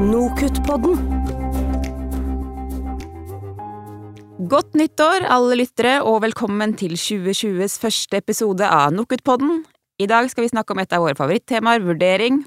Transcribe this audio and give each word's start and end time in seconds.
Nokutt-podden. 0.00 0.96
Godt 4.48 4.78
nyttår, 4.78 5.26
alle 5.28 5.58
lyttere, 5.60 5.98
og 6.00 6.22
velkommen 6.24 6.72
til 6.80 6.94
2020s 6.96 7.76
første 7.82 8.16
episode 8.22 8.64
av 8.64 8.94
Nokutt-podden. 8.96 9.60
I 10.00 10.08
dag 10.08 10.30
skal 10.32 10.46
vi 10.46 10.52
snakke 10.54 10.72
om 10.72 10.80
et 10.80 10.96
av 10.96 11.04
våre 11.04 11.18
favorittemaer, 11.18 11.84
vurdering. 11.84 12.40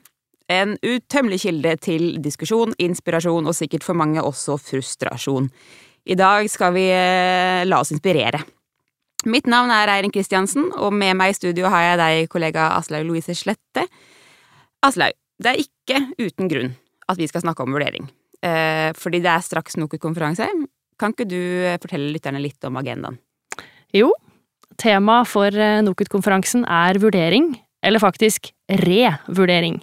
En 0.49 0.73
utømmelig 0.81 1.43
kilde 1.43 1.75
til 1.77 2.07
diskusjon, 2.25 2.73
inspirasjon 2.81 3.45
og 3.45 3.53
sikkert 3.53 3.85
for 3.85 4.01
mange 4.01 4.23
også 4.25 4.57
frustrasjon. 4.57 5.51
I 6.09 6.17
dag 6.17 6.49
skal 6.49 6.73
vi 6.73 6.89
eh, 6.89 7.61
la 7.69 7.83
oss 7.85 7.93
inspirere. 7.93 8.41
Mitt 9.29 9.45
navn 9.45 9.69
er 9.69 9.93
Eirin 9.93 10.15
Kristiansen, 10.15 10.71
og 10.73 10.89
med 10.89 11.21
meg 11.21 11.35
i 11.35 11.37
studio 11.37 11.69
har 11.69 11.91
jeg 11.91 12.01
deg, 12.01 12.31
kollega 12.33 12.71
Aslaug 12.79 13.05
Louise 13.11 13.37
Slette. 13.37 13.85
Aslaug, 14.81 15.13
det 15.37 15.53
er 15.53 15.67
ikke 15.67 16.07
uten 16.17 16.49
grunn 16.49 16.73
at 17.09 17.19
vi 17.19 17.27
skal 17.29 17.43
snakke 17.43 17.65
om 17.65 17.75
vurdering. 17.75 18.07
Eh, 18.43 18.91
fordi 18.99 19.21
det 19.23 19.31
er 19.31 19.45
straks 19.45 19.77
NOKUT-konferanse. 19.79 20.47
Kan 20.99 21.15
ikke 21.15 21.27
du 21.29 21.39
eh, 21.39 21.79
fortelle 21.81 22.11
lytterne 22.13 22.41
litt 22.43 22.63
om 22.67 22.79
agendaen? 22.81 23.19
Jo, 23.95 24.11
temaet 24.81 25.29
for 25.31 25.53
eh, 25.53 25.81
NOKUT-konferansen 25.85 26.65
er 26.67 26.99
vurdering, 27.01 27.53
eller 27.83 28.03
faktisk 28.03 28.51
revurdering. 28.83 29.79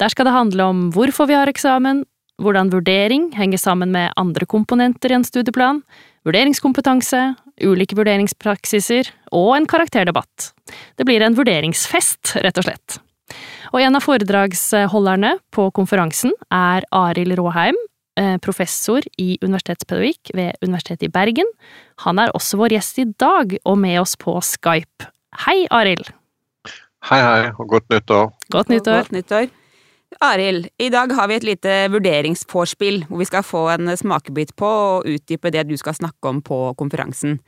Der 0.00 0.12
skal 0.12 0.28
det 0.28 0.36
handle 0.36 0.70
om 0.70 0.86
hvorfor 0.94 1.28
vi 1.28 1.36
har 1.36 1.50
eksamen, 1.50 2.04
hvordan 2.40 2.72
vurdering 2.72 3.28
henger 3.36 3.60
sammen 3.60 3.92
med 3.92 4.14
andre 4.20 4.46
komponenter 4.48 5.12
i 5.12 5.18
en 5.18 5.26
studieplan, 5.26 5.82
vurderingskompetanse, 6.24 7.20
ulike 7.60 7.98
vurderingspraksiser 7.98 9.10
og 9.36 9.52
en 9.58 9.68
karakterdebatt. 9.68 10.52
Det 10.96 11.06
blir 11.08 11.24
en 11.24 11.36
vurderingsfest, 11.36 12.36
rett 12.40 12.60
og 12.60 12.68
slett. 12.68 13.00
Og 13.72 13.80
en 13.82 13.96
av 13.96 14.04
foredragsholderne 14.04 15.36
på 15.54 15.68
konferansen 15.76 16.32
er 16.50 16.86
Arild 16.94 17.36
Råheim, 17.38 17.78
eh, 18.16 18.36
professor 18.42 19.00
i 19.18 19.38
universitetspedagogikk 19.42 20.32
ved 20.34 20.58
Universitetet 20.62 21.08
i 21.08 21.12
Bergen. 21.12 21.46
Han 22.06 22.18
er 22.18 22.32
også 22.34 22.58
vår 22.58 22.76
gjest 22.76 22.98
i 22.98 23.06
dag, 23.18 23.56
og 23.64 23.78
med 23.78 24.00
oss 24.00 24.16
på 24.16 24.34
Skype. 24.42 25.06
Hei, 25.46 25.66
Arild! 25.70 26.10
Hei, 27.08 27.20
hei, 27.22 27.50
og 27.56 27.68
godt 27.68 27.88
nyttår. 27.88 28.32
Godt 28.52 28.68
nyttår. 28.68 29.06
Godt 29.06 29.12
nyttår. 29.12 29.50
Arild, 30.20 30.66
i 30.82 30.88
dag 30.90 31.12
har 31.14 31.28
vi 31.30 31.36
et 31.38 31.46
lite 31.46 31.74
vurderingsvorspill, 31.92 33.04
hvor 33.06 33.20
vi 33.22 33.28
skal 33.28 33.46
få 33.46 33.62
en 33.76 33.92
smakebit 33.96 34.56
på 34.58 34.66
og 34.66 35.06
utdype 35.06 35.52
det 35.54 35.68
du 35.68 35.76
skal 35.78 35.94
snakke 35.94 36.28
om 36.28 36.42
på 36.42 36.74
konferansen. 36.76 37.38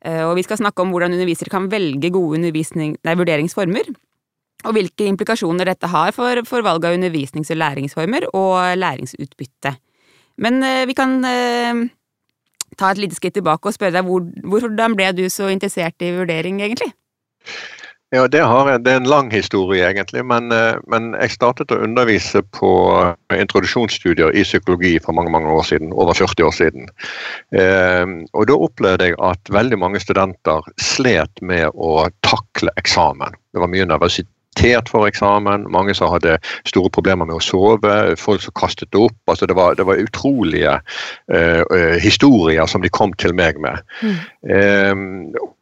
Eh, 0.00 0.24
Og 0.24 0.36
vi 0.36 0.42
skal 0.42 0.56
snakke 0.56 0.80
om 0.82 0.90
hvordan 0.90 1.12
undervisere 1.12 1.52
kan 1.52 1.70
velge 1.70 2.10
gode 2.10 2.40
nei, 2.40 3.14
vurderingsformer, 3.14 3.84
og 4.66 4.76
hvilke 4.76 5.06
implikasjoner 5.08 5.70
dette 5.70 5.90
har 5.90 6.12
for, 6.16 6.42
for 6.48 6.66
valg 6.66 6.84
av 6.84 6.96
undervisnings- 6.98 7.52
og 7.54 7.60
læringsformer 7.62 8.28
og 8.34 8.76
læringsutbytte. 8.78 9.76
Men 10.36 10.62
eh, 10.62 10.84
vi 10.86 10.96
kan 10.96 11.16
eh, 11.24 11.86
ta 12.76 12.92
et 12.92 13.00
lite 13.00 13.16
skritt 13.16 13.38
tilbake 13.38 13.68
og 13.68 13.76
spørre 13.76 13.96
deg 13.98 14.06
hvor, 14.08 14.26
hvordan 14.44 14.98
ble 14.98 15.10
du 15.16 15.26
så 15.32 15.50
interessert 15.52 16.02
i 16.04 16.12
vurdering, 16.16 16.60
egentlig? 16.64 16.92
Ja, 18.14 18.22
det, 18.30 18.38
jeg, 18.38 18.80
det 18.84 18.92
er 18.92 19.00
en 19.00 19.08
lang 19.10 19.32
historie, 19.32 19.82
egentlig. 19.88 20.22
Men, 20.28 20.52
eh, 20.54 20.76
men 20.92 21.10
jeg 21.16 21.34
startet 21.34 21.72
å 21.74 21.80
undervise 21.82 22.44
på 22.54 22.70
introduksjonsstudier 23.34 24.36
i 24.36 24.44
psykologi 24.46 24.94
for 25.02 25.16
mange 25.16 25.32
mange 25.34 25.50
år 25.50 25.66
siden. 25.66 25.90
Over 25.96 26.14
40 26.14 26.46
år 26.46 26.54
siden. 26.54 26.92
Og 28.32 28.46
da 28.46 28.60
opplevde 28.68 29.10
jeg 29.10 29.18
at 29.26 29.50
veldig 29.52 29.80
mange 29.82 30.00
studenter 30.00 30.70
slet 30.80 31.42
med 31.42 31.74
å 31.74 32.06
takle 32.24 32.72
eksamen. 32.78 33.34
Det 33.50 33.64
var 33.64 33.72
mye 33.72 33.88
nervøsitet 33.90 34.30
for 34.90 35.06
eksamen, 35.08 35.66
mange 35.72 35.94
som 35.94 36.12
hadde 36.12 36.38
store 36.66 36.90
problemer 36.90 37.26
med 37.26 37.36
å 37.38 37.44
sove, 37.44 38.16
folk 38.20 38.42
som 38.42 38.54
kastet 38.58 38.94
opp. 38.94 39.16
altså 39.26 39.46
Det 39.46 39.56
var, 39.56 39.74
det 39.74 39.86
var 39.86 40.00
utrolige 40.00 40.80
eh, 41.32 41.62
eh, 41.62 41.98
historier 42.02 42.66
som 42.66 42.82
de 42.82 42.88
kom 42.88 43.12
til 43.12 43.34
meg 43.34 43.60
med. 43.60 43.82
Eh, 44.48 44.94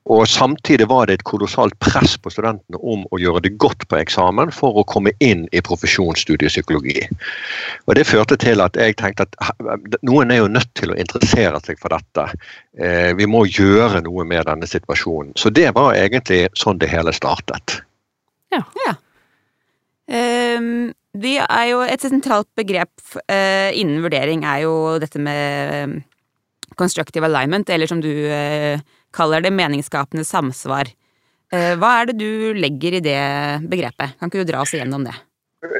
og 0.04 0.28
Samtidig 0.28 0.88
var 0.88 1.06
det 1.06 1.14
et 1.14 1.24
kolossalt 1.24 1.78
press 1.80 2.18
på 2.20 2.30
studentene 2.32 2.76
om 2.76 3.06
å 3.08 3.20
gjøre 3.20 3.40
det 3.46 3.54
godt 3.56 3.86
på 3.88 3.96
eksamen 3.96 4.52
for 4.52 4.76
å 4.76 4.84
komme 4.84 5.14
inn 5.24 5.46
i 5.52 5.62
profesjonsstudiet 5.64 6.52
psykologi. 6.52 7.06
Og 7.88 7.94
Det 7.96 8.04
førte 8.06 8.36
til 8.36 8.60
at 8.60 8.76
jeg 8.76 8.98
tenkte 9.00 9.24
at 9.24 9.98
noen 10.04 10.30
er 10.30 10.42
jo 10.42 10.52
nødt 10.52 10.74
til 10.76 10.92
å 10.92 10.98
interessere 11.00 11.60
seg 11.64 11.80
for 11.80 11.96
dette. 11.96 12.26
Eh, 12.76 13.14
vi 13.16 13.26
må 13.26 13.46
gjøre 13.48 14.04
noe 14.04 14.28
med 14.28 14.44
denne 14.44 14.68
situasjonen. 14.68 15.32
Så 15.40 15.48
det 15.48 15.72
var 15.74 15.96
egentlig 15.96 16.48
sånn 16.52 16.78
det 16.78 16.92
hele 16.92 17.12
startet. 17.16 17.80
Ehm, 20.10 20.92
vi 21.14 21.36
er 21.40 21.68
jo 21.70 21.82
et 21.86 22.02
sentralt 22.02 22.48
begrep 22.58 22.92
uh, 23.30 23.70
innen 23.72 24.02
vurdering 24.02 24.42
er 24.48 24.64
jo 24.64 24.74
dette 25.00 25.20
med 25.22 25.74
eh, 25.74 25.92
constructive 26.74 27.28
alignment, 27.28 27.70
eller 27.70 27.86
som 27.86 28.00
du 28.02 28.10
uh, 28.10 28.82
kaller 29.14 29.44
det, 29.44 29.54
meningsskapende 29.54 30.26
samsvar. 30.26 30.90
Uh, 31.54 31.76
hva 31.78 31.92
er 32.00 32.10
det 32.10 32.16
du 32.18 32.58
legger 32.58 32.98
i 32.98 33.04
det 33.04 33.20
begrepet? 33.70 34.18
Kan 34.18 34.32
ikke 34.32 34.42
du 34.42 34.50
dra 34.50 34.64
oss 34.64 34.74
igjennom 34.74 35.06
det? 35.06 35.14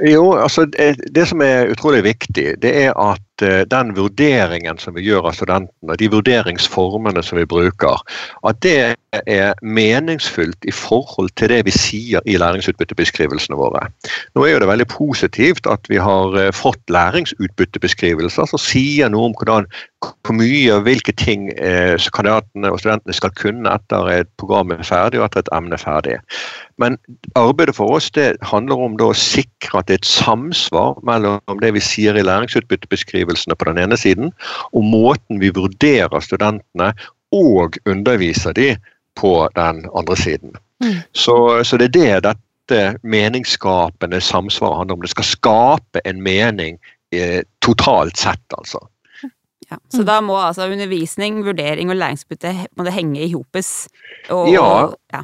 Jo, 0.07 0.31
altså 0.39 0.65
det, 0.71 0.95
det 1.13 1.27
som 1.29 1.43
er 1.45 1.69
utrolig 1.73 2.05
viktig, 2.07 2.55
det 2.63 2.73
er 2.87 2.95
at 2.95 3.34
eh, 3.43 3.63
den 3.71 3.95
vurderingen 3.97 4.79
som 4.79 4.95
vi 4.95 5.07
gjør 5.07 5.31
av 5.31 5.39
studentene, 5.39 5.97
de 5.99 6.11
vurderingsformene 6.13 7.23
som 7.25 7.39
vi 7.41 7.47
bruker, 7.49 8.03
at 8.47 8.61
det 8.65 8.95
er 9.31 9.55
meningsfullt 9.63 10.67
i 10.67 10.75
forhold 10.75 11.31
til 11.39 11.53
det 11.53 11.63
vi 11.69 11.75
sier 11.75 12.25
i 12.27 12.37
læringsutbyttebeskrivelsene 12.41 13.59
våre. 13.59 13.87
Nå 14.35 14.45
er 14.45 14.55
jo 14.55 14.63
det 14.65 14.71
veldig 14.71 14.89
positivt 14.93 15.69
at 15.71 15.91
vi 15.91 16.01
har 16.03 16.37
eh, 16.41 16.53
fått 16.55 16.83
læringsutbyttebeskrivelser 16.93 18.51
som 18.51 18.63
sier 18.63 19.13
noe 19.13 19.31
om 19.31 19.37
hvordan, 19.39 19.69
hvor 20.05 20.39
mye 20.39 20.75
og 20.75 20.85
hvilke 20.89 21.15
ting 21.19 21.51
eh, 21.57 21.97
kandidatene 22.15 22.71
og 22.71 22.83
studentene 22.83 23.17
skal 23.17 23.35
kunne 23.39 23.73
etter 23.75 24.11
et 24.13 24.31
program 24.41 24.75
er 24.75 24.85
ferdig 24.87 25.21
og 25.21 25.29
etter 25.29 25.45
et 25.45 25.53
emne 25.57 25.79
er 25.79 25.83
ferdig. 25.83 26.19
Men 26.83 26.99
arbeidet 27.39 27.77
for 27.77 27.95
oss 27.95 28.11
det 28.15 28.35
handler 28.43 28.83
om 28.89 28.97
å 29.03 29.13
sikre 29.17 29.79
at 29.79 29.89
det 29.89 29.99
er 29.99 30.03
et 30.03 30.11
samsvar 30.11 30.99
mellom 31.07 31.61
det 31.63 31.71
vi 31.77 31.83
sier 31.85 32.19
i 32.19 32.25
læringsutbyttebeskrivelsene 33.35 33.55
på 33.57 33.65
den 33.65 33.79
ene 33.79 33.97
siden, 33.97 34.33
og 34.73 34.85
måten 34.85 35.41
vi 35.41 35.51
vurderer 35.51 36.21
studentene 36.21 36.93
og 37.33 37.75
underviser 37.87 38.53
de 38.53 38.77
på 39.17 39.49
den 39.57 39.85
andre 39.97 40.17
siden. 40.17 40.55
Mm. 40.83 41.03
Så, 41.15 41.63
så 41.65 41.77
det 41.77 41.97
er 41.97 42.21
det 42.21 42.37
dette 42.69 42.99
meningsskapende 43.05 44.21
samsvaret 44.21 44.77
handler 44.79 44.95
om. 44.97 45.01
Det 45.03 45.11
skal 45.11 45.25
skape 45.25 46.01
en 46.05 46.23
mening 46.23 46.79
eh, 47.13 47.43
totalt 47.63 48.17
sett, 48.19 48.55
altså. 48.59 48.79
Ja. 49.71 49.77
Så 49.89 50.03
Mm. 50.03 50.07
da 50.07 50.21
må 50.21 50.37
altså 50.37 50.67
undervisning, 50.69 51.45
vurdering 51.45 51.91
og 51.91 51.97
må 52.77 52.85
det 52.85 52.93
henge 52.93 53.21
i 53.23 53.33
hopes? 53.33 53.89
Og, 54.31 54.49
Ja. 54.53 54.61
og- 54.61 54.97
ja. 55.13 55.23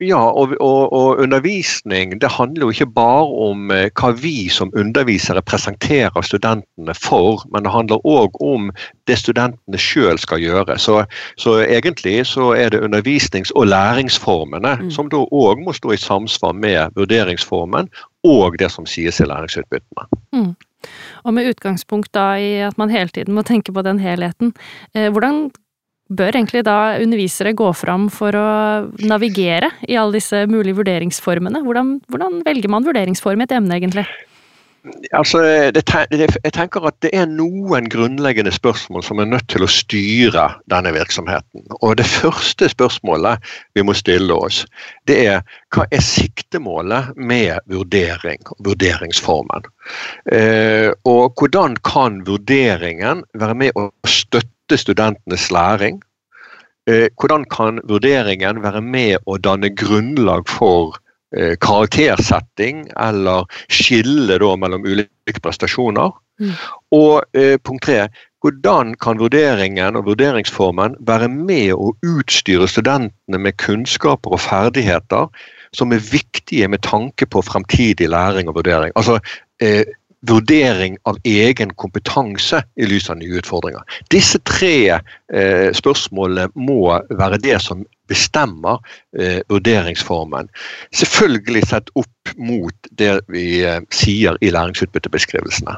Ja, 0.00 0.20
og, 0.30 0.52
og, 0.62 0.92
og 0.92 1.18
undervisning 1.18 2.12
det 2.22 2.30
handler 2.30 2.68
jo 2.68 2.70
ikke 2.70 2.86
bare 2.94 3.24
om 3.50 3.72
eh, 3.74 3.88
hva 3.98 4.12
vi 4.14 4.46
som 4.52 4.70
undervisere 4.78 5.42
presenterer 5.42 6.22
studentene 6.22 6.94
for, 6.94 7.42
men 7.50 7.66
det 7.66 7.72
handler 7.74 8.06
òg 8.06 8.38
om 8.44 8.70
det 9.10 9.18
studentene 9.18 9.80
sjøl 9.82 10.20
skal 10.22 10.38
gjøre. 10.38 10.78
Så, 10.78 11.00
så 11.34 11.56
egentlig 11.64 12.20
så 12.30 12.52
er 12.54 12.70
det 12.70 12.82
undervisnings- 12.86 13.54
og 13.54 13.66
læringsformene 13.74 14.76
Mm. 14.78 14.90
som 14.90 15.08
da 15.10 15.16
òg 15.16 15.64
må 15.64 15.72
stå 15.72 15.92
i 15.92 15.96
samsvar 15.96 16.52
med 16.54 16.94
vurderingsformen 16.94 17.88
og 18.24 18.58
det 18.58 18.70
som 18.70 18.86
sies 18.86 19.20
i 19.20 19.26
læringsutbyttene. 19.26 20.54
Og 21.24 21.34
med 21.34 21.48
utgangspunkt 21.50 22.12
da 22.14 22.36
i 22.38 22.60
at 22.62 22.78
man 22.78 22.90
hele 22.90 23.08
tiden 23.08 23.34
må 23.34 23.42
tenke 23.42 23.72
på 23.72 23.82
den 23.82 23.98
helheten, 23.98 24.54
eh, 24.94 25.10
hvordan 25.10 25.50
bør 26.08 26.36
egentlig 26.36 26.64
da 26.66 26.96
undervisere 27.02 27.54
gå 27.56 27.68
fram 27.76 28.08
for 28.12 28.36
å 28.36 28.48
navigere 29.04 29.70
i 29.88 29.98
alle 30.00 30.18
disse 30.18 30.46
mulige 30.50 30.78
vurderingsformene? 30.80 31.62
Hvordan, 31.66 31.98
hvordan 32.08 32.40
velger 32.46 32.72
man 32.72 32.86
vurderingsform 32.86 33.44
i 33.44 33.48
et 33.48 33.56
emne, 33.58 33.76
egentlig? 33.76 34.06
Altså, 35.12 35.40
jeg 35.42 36.52
tenker 36.54 36.86
at 36.86 36.96
det 37.02 37.10
er 37.16 37.26
noen 37.28 37.88
grunnleggende 37.90 38.52
spørsmål 38.54 39.02
som 39.04 39.20
er 39.20 39.28
nødt 39.28 39.48
til 39.52 39.64
å 39.64 39.70
styre 39.70 40.46
denne 40.70 40.92
virksomheten. 40.94 41.64
Og 41.80 41.96
Det 41.98 42.06
første 42.06 42.68
spørsmålet 42.70 43.42
vi 43.74 43.84
må 43.84 43.96
stille 43.98 44.34
oss, 44.34 44.64
det 45.10 45.18
er 45.26 45.42
hva 45.74 45.88
er 45.90 46.04
siktemålet 46.04 47.12
med 47.16 47.58
vurdering 47.68 48.40
vurderingsformen? 48.64 49.66
Eh, 50.32 50.90
og 51.04 51.34
hvordan 51.36 51.76
kan 51.84 52.22
vurderingen 52.28 53.24
være 53.34 53.58
med 53.58 53.76
å 53.76 53.90
støtte 54.06 54.78
studentenes 54.78 55.50
læring? 55.50 56.00
Eh, 56.88 57.08
hvordan 57.20 57.44
kan 57.52 57.82
vurderingen 57.88 58.62
være 58.64 58.80
med 58.80 59.18
å 59.28 59.36
danne 59.44 59.68
grunnlag 59.76 60.48
for 60.48 60.96
eh, 61.36 61.56
karaktersetting, 61.60 62.86
eller 62.96 63.44
skille 63.68 64.38
da 64.40 64.54
mellom 64.56 64.86
ulike 64.86 65.42
prestasjoner. 65.44 66.14
Mm. 66.40 66.54
Og 66.96 67.36
eh, 67.36 67.58
punkt 67.60 67.84
tre, 67.84 68.06
hvordan 68.44 68.94
kan 69.02 69.18
vurderingen 69.18 69.98
og 69.98 70.06
vurderingsformen 70.12 70.96
være 71.06 71.28
med 71.32 71.74
å 71.74 71.92
utstyre 72.06 72.68
studentene 72.70 73.40
med 73.42 73.58
kunnskaper 73.58 74.36
og 74.36 74.44
ferdigheter 74.44 75.26
som 75.76 75.92
er 75.92 76.04
viktige 76.04 76.68
med 76.70 76.84
tanke 76.86 77.26
på 77.26 77.42
fremtidig 77.44 78.08
læring 78.14 78.48
og 78.48 78.60
vurdering? 78.60 78.94
Altså, 78.96 79.18
eh, 79.60 79.84
vurdering 80.26 80.96
av 81.06 81.18
egen 81.24 81.70
kompetanse 81.78 82.62
i 82.76 82.86
lys 82.86 83.10
av 83.10 83.20
nye 83.20 83.38
utfordringer. 83.38 83.84
Disse 84.10 84.40
tre 84.48 84.98
eh, 84.98 85.68
spørsmålene 85.76 86.48
må 86.58 86.98
være 87.10 87.38
det 87.44 87.60
som 87.62 87.84
bestemmer 88.10 88.80
eh, 89.18 89.40
vurderingsformen. 89.52 90.50
Selvfølgelig 90.96 91.66
sett 91.70 91.92
opp 91.94 92.34
mot 92.36 92.92
det 92.98 93.18
vi 93.30 93.62
eh, 93.66 93.82
sier 93.94 94.38
i 94.40 94.50
læringsutbyttebeskrivelsene. 94.54 95.76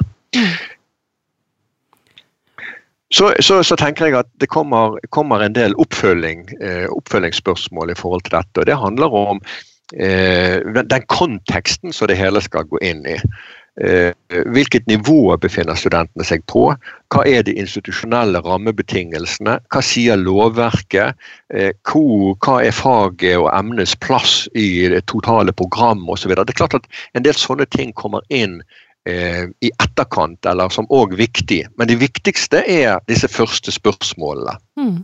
Så, 3.11 3.33
så, 3.43 3.59
så, 3.63 3.75
tenker 3.75 4.07
jeg 4.07 4.15
at 4.21 4.29
det 4.39 4.47
kommer, 4.47 4.95
kommer 5.11 5.43
en 5.43 5.55
del 5.55 5.75
oppfølging, 5.83 6.45
eh, 6.63 6.85
oppfølgingsspørsmål 6.95 7.91
i 7.91 7.97
forhold 7.99 8.23
til 8.23 8.37
dette. 8.37 8.61
og 8.61 8.69
Det 8.69 8.77
handler 8.79 9.17
om 9.19 9.41
eh, 9.99 10.63
den 10.63 11.07
konteksten 11.11 11.91
som 11.91 12.07
det 12.07 12.15
hele 12.15 12.41
skal 12.41 12.69
gå 12.71 12.79
inn 12.79 13.03
i. 13.03 13.17
Eh, 13.79 14.11
hvilket 14.51 14.87
nivå 14.91 15.37
befinner 15.39 15.77
studentene 15.79 16.25
seg 16.27 16.43
på? 16.51 16.65
Hva 17.13 17.23
er 17.27 17.45
de 17.47 17.53
institusjonelle 17.55 18.41
rammebetingelsene? 18.43 19.55
Hva 19.71 19.83
sier 19.85 20.19
lovverket? 20.19 21.15
Eh, 21.55 21.71
hva 21.87 22.57
er 22.59 22.75
faget 22.75 23.39
og 23.39 23.47
emnets 23.55 23.95
plass 24.03 24.43
i 24.59 24.89
det 24.91 25.05
totale 25.07 25.55
programmet 25.55 26.11
osv.? 26.11 26.35
Det 26.35 26.51
er 26.51 26.59
klart 26.59 26.75
at 26.81 26.89
en 27.15 27.23
del 27.23 27.37
sånne 27.39 27.69
ting 27.71 27.95
kommer 27.95 28.27
inn 28.27 28.59
eh, 29.07 29.47
i 29.63 29.71
etterkant, 29.79 30.43
eller 30.45 30.69
som 30.69 30.89
òg 30.91 31.15
viktig. 31.15 31.63
Men 31.79 31.87
det 31.87 32.01
viktigste 32.03 32.65
er 32.67 32.99
disse 33.07 33.31
første 33.31 33.71
spørsmålene. 33.71 34.59
Mm. 34.75 34.99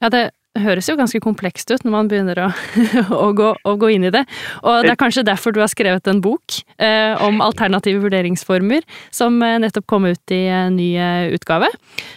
Ja, 0.00 0.08
det 0.08 0.30
høres 0.58 0.88
jo 0.88 0.96
ganske 0.98 1.20
komplekst 1.22 1.70
ut 1.70 1.84
når 1.84 1.94
man 1.94 2.08
begynner 2.10 2.40
å, 2.46 2.48
å, 3.24 3.26
gå, 3.36 3.50
å, 3.52 3.74
gå, 3.80 3.90
inn 3.94 4.08
i 4.08 4.12
det. 4.14 4.24
Og 4.62 4.86
det 4.86 4.94
er 4.94 5.00
kanskje 5.00 5.26
derfor 5.26 5.54
du 5.54 5.60
har 5.62 5.70
skrevet 5.72 6.08
en 6.10 6.22
bok 6.24 6.60
eh, 6.82 7.14
om 7.24 7.42
alternative 7.44 8.02
vurderingsformer, 8.04 8.86
som 9.14 9.38
eh, 9.44 9.58
nettopp 9.62 9.88
kom 9.90 10.08
ut 10.08 10.34
i 10.34 10.44
en 10.52 10.78
ny 10.78 10.90
eh, 10.96 11.28
utgave. 11.36 11.70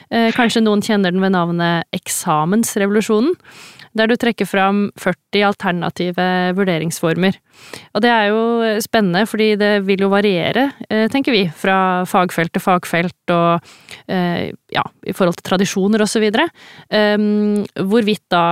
Eh, 0.10 0.32
kanskje 0.38 0.64
noen 0.66 0.84
kjenner 0.86 1.14
den 1.14 1.24
ved 1.24 1.36
navnet 1.36 1.90
Eksamensrevolusjonen 1.96 3.36
der 3.98 4.08
du 4.08 4.16
trekker 4.20 4.48
fram 4.48 4.86
40 5.00 5.44
alternative 5.50 6.26
vurderingsformer. 6.56 7.38
Og 7.96 8.04
det 8.04 8.12
er 8.12 8.30
jo 8.32 8.42
spennende, 8.84 9.26
fordi 9.28 9.50
det 9.60 9.72
vil 9.88 10.06
jo 10.06 10.12
variere, 10.12 10.70
eh, 10.90 11.08
tenker 11.12 11.36
vi, 11.36 11.44
fra 11.52 12.04
fagfelt 12.10 12.54
til 12.56 12.64
fagfelt 12.64 13.34
og 13.36 13.68
eh, 14.08 14.52
ja, 14.72 14.84
i 15.08 15.16
forhold 15.16 15.38
til 15.40 15.50
tradisjoner 15.50 16.04
og 16.04 16.10
så 16.10 16.22
videre. 16.24 16.48
Ehm, 16.94 17.66
hvorvidt 17.76 18.24
da 18.32 18.46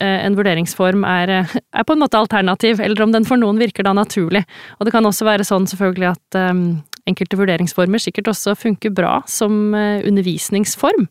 eh, 0.00 0.24
en 0.26 0.38
vurderingsform 0.38 1.04
er, 1.08 1.34
er, 1.44 1.84
på 1.84 1.96
en 1.96 2.02
måte 2.02 2.18
alternativ, 2.18 2.80
eller 2.80 3.04
om 3.04 3.12
den 3.14 3.28
for 3.28 3.40
noen 3.40 3.60
virker 3.60 3.86
da 3.86 3.92
naturlig. 3.96 4.46
Og 4.78 4.88
det 4.88 4.96
kan 4.96 5.06
også 5.06 5.28
være 5.28 5.46
sånn 5.46 5.68
selvfølgelig 5.68 6.10
at 6.14 6.40
ehm, 6.40 6.66
enkelte 7.06 7.38
vurderingsformer 7.38 8.02
sikkert 8.02 8.32
også 8.32 8.56
funker 8.58 8.90
bra 8.90 9.20
som 9.30 9.76
undervisningsform. 9.76 11.06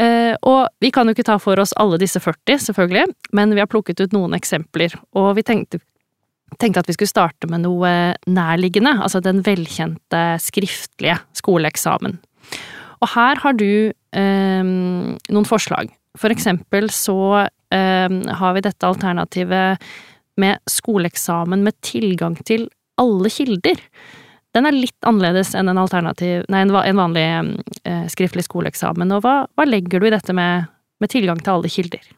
Eh, 0.00 0.34
og 0.48 0.68
vi 0.80 0.90
kan 0.94 1.08
jo 1.08 1.14
ikke 1.16 1.26
ta 1.28 1.38
for 1.42 1.60
oss 1.60 1.74
alle 1.80 1.98
disse 2.00 2.20
40, 2.22 2.60
selvfølgelig, 2.68 3.06
men 3.36 3.54
vi 3.54 3.62
har 3.62 3.70
plukket 3.70 4.00
ut 4.00 4.14
noen 4.16 4.36
eksempler. 4.36 4.94
Og 5.18 5.32
vi 5.38 5.44
tenkte, 5.46 5.82
tenkte 6.60 6.82
at 6.82 6.90
vi 6.90 6.96
skulle 6.96 7.12
starte 7.12 7.50
med 7.50 7.64
noe 7.66 7.90
nærliggende, 8.26 8.96
altså 9.04 9.22
den 9.24 9.42
velkjente 9.46 10.22
skriftlige 10.42 11.18
skoleeksamen. 11.38 12.18
Og 13.02 13.10
her 13.16 13.42
har 13.42 13.58
du 13.58 13.90
eh, 13.90 14.62
noen 14.62 15.48
forslag. 15.48 15.90
For 16.20 16.32
eksempel 16.32 16.90
så 16.92 17.18
eh, 17.42 18.08
har 18.40 18.56
vi 18.56 18.64
dette 18.64 18.88
alternativet 18.88 19.92
med 20.40 20.60
skoleeksamen 20.70 21.64
med 21.64 21.76
tilgang 21.84 22.38
til 22.48 22.68
alle 23.00 23.30
kilder 23.32 23.80
den 24.56 24.68
er 24.68 24.76
litt 24.76 25.08
annerledes 25.08 25.54
enn 25.56 25.70
en, 25.72 25.78
nei, 25.80 26.62
en 26.62 27.00
vanlig 27.00 27.24
eh, 27.88 28.04
skriftlig 28.12 28.44
skoleeksamen. 28.46 29.14
Og 29.16 29.24
hva, 29.24 29.36
hva, 29.56 29.68
legger 29.68 30.02
du 30.02 30.08
i 30.08 30.14
dette 30.14 30.36
med, 30.36 30.68
med 31.00 31.12
tilgang 31.12 31.40
til 31.40 31.56
alle 31.56 31.72
kilder? 31.72 32.10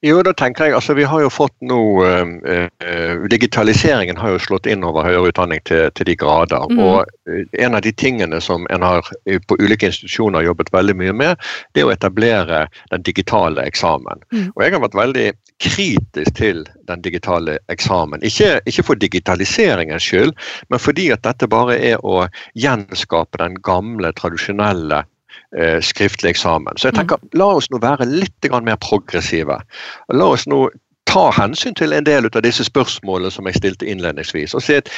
Jo, 0.00 0.20
da 0.22 0.30
tenker 0.32 0.68
jeg, 0.68 0.74
altså 0.78 0.94
Vi 0.94 1.04
har 1.10 1.22
jo 1.24 1.30
fått 1.32 1.54
nå 1.66 1.80
eh, 2.06 2.68
Digitaliseringen 3.30 4.20
har 4.20 4.30
jo 4.30 4.42
slått 4.42 4.68
inn 4.70 4.86
over 4.86 5.02
høyere 5.02 5.32
utdanning 5.32 5.62
til, 5.66 5.88
til 5.98 6.06
de 6.06 6.14
grader. 6.18 6.70
Mm. 6.70 6.78
og 6.78 7.58
En 7.58 7.74
av 7.74 7.82
de 7.82 7.90
tingene 7.92 8.38
som 8.40 8.66
en 8.70 8.86
har 8.86 9.10
på 9.48 9.58
ulike 9.58 9.90
institusjoner 9.90 10.46
jobbet 10.46 10.70
veldig 10.72 10.94
mye 11.02 11.16
med, 11.16 11.50
det 11.74 11.82
er 11.82 11.90
å 11.90 11.94
etablere 11.96 12.62
den 12.92 13.02
digitale 13.02 13.66
eksamen. 13.66 14.22
Mm. 14.30 14.46
Og 14.54 14.64
Jeg 14.64 14.76
har 14.76 14.84
vært 14.86 14.98
veldig 15.02 15.26
kritisk 15.58 16.34
til 16.38 16.62
den 16.86 17.02
digitale 17.02 17.58
eksamen. 17.72 18.22
Ikke, 18.22 18.60
ikke 18.70 18.86
for 18.86 19.02
digitaliseringens 19.02 20.06
skyld, 20.06 20.34
men 20.70 20.82
fordi 20.82 21.10
at 21.14 21.26
dette 21.26 21.50
bare 21.50 21.74
er 21.74 21.98
å 22.06 22.28
gjenskape 22.54 23.42
den 23.42 23.58
gamle, 23.66 24.14
tradisjonelle 24.14 25.02
eh, 25.56 25.78
skriftlig 25.80 26.34
eksamen. 26.34 26.76
Så 26.76 26.88
jeg 26.88 26.98
tenker, 26.98 27.22
la 27.32 27.52
oss 27.60 27.70
nå 27.70 27.80
være 27.82 28.08
litt 28.08 28.50
mer 28.62 28.76
progressive. 28.82 29.60
La 30.12 30.30
oss 30.34 30.46
nå 30.46 30.66
ta 31.08 31.28
hensyn 31.32 31.74
til 31.74 31.94
en 31.96 32.06
del 32.06 32.28
av 32.28 32.42
disse 32.44 32.64
spørsmålene 32.66 33.32
som 33.32 33.48
jeg 33.48 33.58
stilte 33.58 33.88
innledningsvis. 33.88 34.54
og 34.54 34.62
se 34.62 34.80
at 34.82 34.90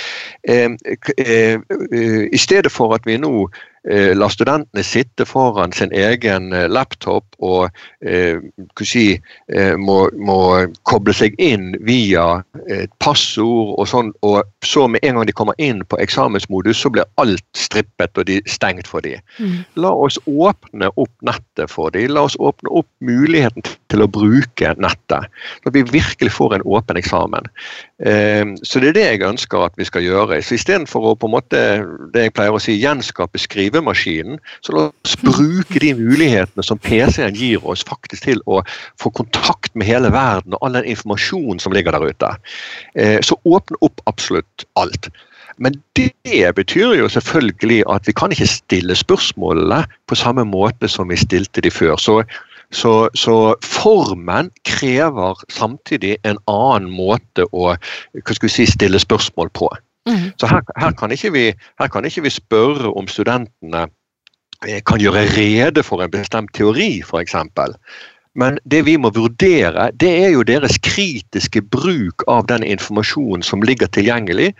eh, 0.48 0.70
eh, 1.18 1.60
eh, 1.92 2.28
I 2.32 2.38
stedet 2.38 2.72
for 2.72 2.94
at 2.94 3.06
vi 3.06 3.16
nå 3.16 3.48
la 3.88 4.28
studentene 4.28 4.82
sitte 4.84 5.24
foran 5.24 5.72
sin 5.72 5.92
egen 5.96 6.52
eh, 6.52 6.66
laptop 6.68 7.24
og 7.40 7.70
eh, 8.04 8.36
si, 8.84 9.04
eh, 9.48 9.76
må, 9.80 10.02
må, 10.20 10.38
koble 10.88 11.14
seg 11.16 11.36
inn 11.40 11.72
via 11.86 12.42
et 12.68 12.92
passord 13.00 13.72
og 13.78 13.88
sånn, 13.88 14.10
og 14.26 14.42
så 14.66 14.86
med 14.90 15.04
en 15.06 15.16
gang 15.16 15.28
de 15.28 15.36
kommer 15.36 15.56
inn 15.62 15.80
på 15.88 15.98
eksamensmodus, 16.02 16.80
så 16.82 16.92
blir 16.92 17.08
alt 17.22 17.44
strippet 17.56 18.18
og 18.20 18.28
de 18.28 18.40
stengt 18.50 18.90
for 18.90 19.04
dem. 19.04 19.20
Mm. 19.38 19.62
La 19.80 19.92
oss 19.94 20.18
åpne 20.26 20.90
opp 21.00 21.12
nettet 21.24 21.72
for 21.72 21.92
dem. 21.94 22.10
La 22.12 22.26
oss 22.28 22.36
åpne 22.40 22.72
opp 22.82 22.88
muligheten 23.04 23.64
til 23.90 24.04
å 24.04 24.10
bruke 24.10 24.74
nettet. 24.80 25.30
Så 25.64 25.72
vi 25.74 25.84
virkelig 25.88 26.32
får 26.36 26.58
en 26.58 26.66
åpen 26.68 27.00
eksamen. 27.00 27.48
Eh, 28.04 28.44
så 28.66 28.82
det 28.82 28.92
er 28.92 28.98
det 28.98 29.06
jeg 29.06 29.24
ønsker 29.30 29.68
at 29.68 29.78
vi 29.80 29.88
skal 29.88 30.04
gjøre. 30.04 30.40
Så 30.42 30.58
Istedenfor 30.58 31.12
å 31.12 31.16
på 31.18 31.30
en 31.30 31.36
måte, 31.36 31.62
det 32.14 32.28
jeg 32.28 32.36
pleier 32.36 32.56
å 32.56 32.62
si, 32.62 32.76
gjenskape 32.80 33.40
skrive 33.40 33.69
skrivemaskinen. 33.70 34.38
Så 34.60 34.74
la 34.74 34.88
oss 34.90 35.16
bruke 35.22 35.80
de 35.80 35.94
mulighetene 35.94 36.64
som 36.66 36.78
PC-en 36.78 37.34
gir 37.34 37.64
oss 37.66 37.84
faktisk 37.86 38.26
til 38.26 38.42
å 38.46 38.62
få 39.00 39.12
kontakt 39.14 39.74
med 39.74 39.88
hele 39.88 40.10
verden 40.12 40.54
og 40.54 40.66
all 40.66 40.78
den 40.78 40.90
informasjonen 40.90 41.60
som 41.62 41.72
ligger 41.72 41.96
der 41.96 42.10
ute. 42.10 42.34
Eh, 42.94 43.18
så 43.22 43.38
åpne 43.44 43.80
opp 43.80 44.00
absolutt 44.06 44.66
alt. 44.74 45.10
Men 45.60 45.76
det 45.94 46.54
betyr 46.56 46.94
jo 46.96 47.08
selvfølgelig 47.08 47.82
at 47.92 48.06
vi 48.08 48.14
kan 48.16 48.32
ikke 48.32 48.48
stille 48.48 48.96
spørsmålene 48.96 49.84
på 50.08 50.16
samme 50.16 50.46
måte 50.48 50.88
som 50.88 51.10
vi 51.12 51.18
stilte 51.20 51.60
de 51.60 51.70
før. 51.70 51.98
Så, 52.00 52.22
så, 52.72 53.10
så 53.14 53.54
formen 53.60 54.48
krever 54.64 55.36
samtidig 55.52 56.16
en 56.24 56.40
annen 56.48 56.88
måte 56.88 57.44
å 57.52 57.74
si, 58.24 58.66
stille 58.66 59.02
spørsmål 59.02 59.52
på. 59.52 59.68
Mm. 60.08 60.30
Så 60.40 60.48
her, 60.48 60.62
her, 60.80 60.92
kan 60.96 61.12
vi, 61.32 61.46
her, 61.80 61.88
kan 61.88 62.04
ikke 62.04 62.22
vi, 62.22 62.30
spørre 62.30 62.92
om 62.96 63.08
studentene 63.08 63.88
eh, 64.66 64.80
kan 64.86 65.00
gjøre 65.00 65.26
rede 65.36 65.82
for 65.82 66.02
en 66.02 66.10
bestemt 66.12 66.54
teori, 66.56 67.02
f.eks. 67.04 67.36
Men 68.38 68.60
det 68.64 68.84
vi 68.86 68.94
må 68.96 69.10
vurdere, 69.10 69.90
det 69.98 70.10
er 70.24 70.30
jo 70.36 70.46
deres 70.46 70.78
kritiske 70.86 71.62
bruk 71.66 72.24
av 72.30 72.46
den 72.46 72.62
informasjonen 72.62 73.42
som 73.42 73.62
ligger 73.66 73.90
tilgjengelig, 73.90 74.52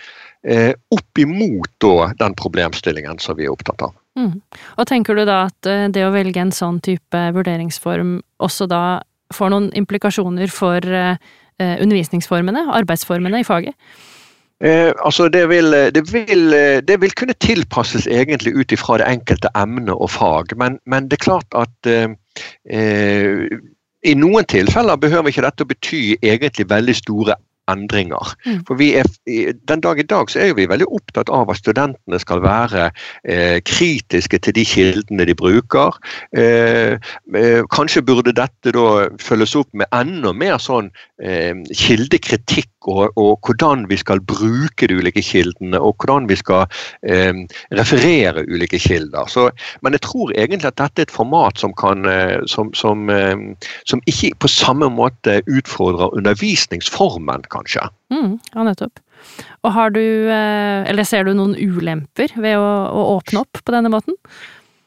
eh, 0.46 0.72
opp 0.90 1.18
imot 1.18 1.70
da, 1.82 2.10
den 2.18 2.34
problemstillingen 2.34 3.20
som 3.22 3.38
vi 3.38 3.46
er 3.46 3.54
opptatt 3.54 3.86
av. 3.86 3.94
Mm. 4.18 4.40
Og 4.76 4.88
Tenker 4.90 5.14
du 5.14 5.24
da 5.24 5.44
at 5.46 5.70
eh, 5.70 5.86
det 5.92 6.02
å 6.06 6.14
velge 6.14 6.42
en 6.42 6.54
sånn 6.54 6.80
type 6.82 7.20
vurderingsform 7.36 8.18
også 8.42 8.66
da 8.70 9.00
får 9.34 9.52
noen 9.52 9.70
implikasjoner 9.78 10.50
for 10.50 10.82
eh, 10.82 11.14
undervisningsformene, 11.60 12.66
arbeidsformene 12.74 13.44
i 13.44 13.46
faget? 13.46 13.78
Eh, 14.60 14.92
altså 15.04 15.28
det 15.32 15.46
vil, 15.48 15.72
det, 15.94 16.04
vil, 16.12 16.50
det 16.84 16.96
vil, 17.00 17.12
kunne 17.16 17.36
tilpasses 17.40 18.06
egentlig 18.06 18.52
ut 18.52 18.72
ifra 18.76 18.98
det 19.00 19.08
enkelte 19.08 19.48
emne 19.56 19.94
og 19.96 20.10
fag, 20.12 20.52
men, 20.60 20.76
men 20.84 21.08
det 21.08 21.16
er 21.16 21.24
klart 21.24 21.56
at 21.56 21.88
eh, 21.88 22.12
eh, 22.68 23.46
i 24.04 24.14
noen 24.16 24.44
tilfeller 24.48 25.00
behøver 25.00 25.32
ikke 25.32 25.44
dette 25.44 25.64
å 25.64 25.70
bety 25.70 26.02
egentlig 26.20 26.68
veldig 26.68 26.96
store 26.96 27.36
endringer. 27.68 28.34
Mm. 28.46 28.62
For 28.68 28.78
vi 28.80 28.94
er, 28.98 29.06
Den 29.68 29.80
dag 29.80 29.98
i 29.98 30.06
dag 30.06 30.30
så 30.30 30.40
er 30.44 30.54
vi 30.58 30.68
veldig 30.70 30.88
opptatt 30.90 31.30
av 31.32 31.50
at 31.50 31.60
studentene 31.60 32.20
skal 32.22 32.42
være 32.44 32.90
eh, 33.24 33.60
kritiske 33.66 34.40
til 34.42 34.56
de 34.56 34.64
kildene 34.66 35.26
de 35.28 35.36
bruker. 35.36 35.98
Eh, 36.36 36.96
eh, 37.36 37.62
kanskje 37.74 38.04
burde 38.06 38.34
dette 38.36 38.74
da 38.74 39.08
følges 39.22 39.56
opp 39.58 39.70
med 39.76 39.90
enda 39.94 40.32
mer 40.32 40.58
sånn 40.62 40.90
eh, 41.22 41.54
kildekritikk 41.76 42.70
og, 42.88 43.12
og, 43.20 43.36
hvordan 43.44 43.84
vi 43.90 43.98
skal 44.00 44.22
bruke 44.24 44.88
de 44.88 44.96
ulike 44.96 45.20
kildene, 45.24 45.76
og 45.76 46.00
hvordan 46.00 46.30
vi 46.30 46.38
skal 46.40 46.64
eh, 47.04 47.34
referere 47.76 48.46
ulike 48.48 48.80
kilder. 48.80 49.28
Så, 49.28 49.50
men 49.84 49.96
jeg 49.96 50.04
tror 50.06 50.32
egentlig 50.32 50.70
at 50.70 50.80
dette 50.80 51.04
er 51.04 51.08
et 51.10 51.12
format 51.12 51.60
som, 51.60 51.74
kan, 51.76 52.08
eh, 52.08 52.40
som, 52.48 52.72
som, 52.74 53.10
som 53.84 54.00
ikke 54.08 54.32
på 54.40 54.48
samme 54.48 54.88
måte 54.92 55.40
utfordrer 55.44 56.16
undervisningsformen. 56.16 57.44
Kan 57.50 57.66
kanskje. 57.66 57.88
Mm, 58.14 58.38
ja, 58.54 58.64
nettopp. 58.66 59.02
Og 59.66 59.74
har 59.74 59.92
du, 59.92 60.00
eller 60.30 61.04
ser 61.04 61.26
du 61.26 61.34
noen 61.36 61.52
ulemper 61.58 62.32
ved 62.40 62.56
å, 62.56 62.70
å 62.88 63.02
åpne 63.18 63.42
opp 63.44 63.60
på 63.60 63.74
denne 63.74 63.92
måten? 63.92 64.16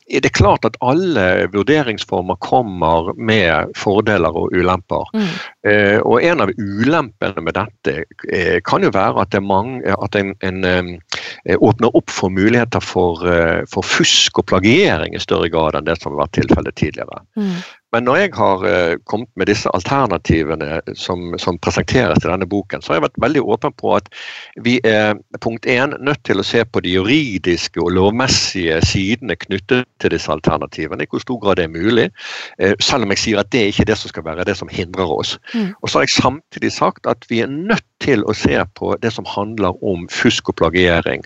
det 0.03 0.27
er 0.27 0.35
klart 0.35 0.65
at 0.67 0.75
alle 0.83 1.47
vurderingsformer 1.53 2.35
kommer 2.43 3.13
med 3.15 3.71
fordeler 3.77 4.35
og 4.35 4.53
ulemper. 4.53 5.07
Mm. 5.15 5.29
Eh, 5.67 5.99
og 6.03 6.23
En 6.23 6.41
av 6.43 6.51
ulempene 6.59 7.43
med 7.43 7.55
dette 7.55 8.03
eh, 8.27 8.57
kan 8.67 8.83
jo 8.83 8.91
være 8.91 9.23
at, 9.23 9.37
mange, 9.39 9.79
at 9.95 10.17
en, 10.19 10.33
en 10.43 10.65
eh, 10.67 11.55
åpner 11.55 11.95
opp 11.95 12.11
for 12.11 12.33
muligheter 12.33 12.83
for, 12.83 13.23
for, 13.71 13.87
fusk 13.87 14.41
og 14.41 14.49
plagiering 14.51 15.15
i 15.15 15.23
større 15.23 15.47
grad 15.51 15.77
enn 15.79 15.87
det 15.87 15.95
som 16.01 16.11
har 16.13 16.25
vært 16.25 16.35
tilfellet 16.41 16.75
tidligere. 16.79 17.23
Mm. 17.39 17.55
Men 17.93 18.07
når 18.07 18.17
jeg 18.17 18.29
har 18.33 18.63
kommet 19.05 19.29
med 19.37 19.51
disse 19.51 19.69
alternativene 19.69 20.79
som, 20.97 21.35
som, 21.37 21.59
presenteres 21.61 22.23
i 22.23 22.29
denne 22.31 22.47
boken, 22.49 22.81
så 22.81 22.89
har 22.89 22.97
jeg 22.97 23.03
vært 23.03 23.19
veldig 23.21 23.43
åpen 23.53 23.75
på 23.77 23.91
at 23.93 24.07
vi 24.65 24.79
er 24.87 25.19
punkt 25.45 25.67
én 25.69 25.93
nødt 26.01 26.23
til 26.25 26.41
å 26.41 26.47
se 26.47 26.63
på 26.65 26.81
de 26.81 26.95
juridiske 26.95 27.77
og 27.83 27.93
lovmessige 27.93 28.79
sidene 28.89 29.37
knyttet 29.37 29.85
til 30.01 30.15
disse 30.15 30.31
alternativene, 30.33 31.05
i 31.05 31.11
hvor 31.11 31.21
stor 31.21 31.37
grad 31.43 31.61
det 31.61 31.67
er 31.67 31.75
mulig. 31.75 32.07
Selv 32.81 33.05
om 33.05 33.13
jeg 33.13 33.21
sier 33.27 33.43
at 33.43 33.53
det 33.53 33.61
er 33.61 33.69
ikke 33.75 33.85
det 33.91 33.99
som 34.01 34.09
skal 34.09 34.25
være 34.25 34.47
det 34.49 34.57
som 34.57 34.73
hindrer 34.73 35.13
oss. 35.13 35.37
Mm. 35.53 35.73
Og 35.81 35.89
så 35.89 35.99
har 35.99 36.07
jeg 36.07 36.15
samtidig 36.15 36.71
sagt 36.75 37.09
at 37.09 37.27
vi 37.29 37.41
er 37.43 37.51
nødt 37.51 37.85
til 38.03 38.25
å 38.25 38.35
se 38.37 38.57
på 38.77 38.95
det 39.01 39.13
som 39.15 39.27
handler 39.29 39.77
om 39.85 40.07
fusk 40.11 40.49
og 40.51 40.59
plagiering. 40.61 41.23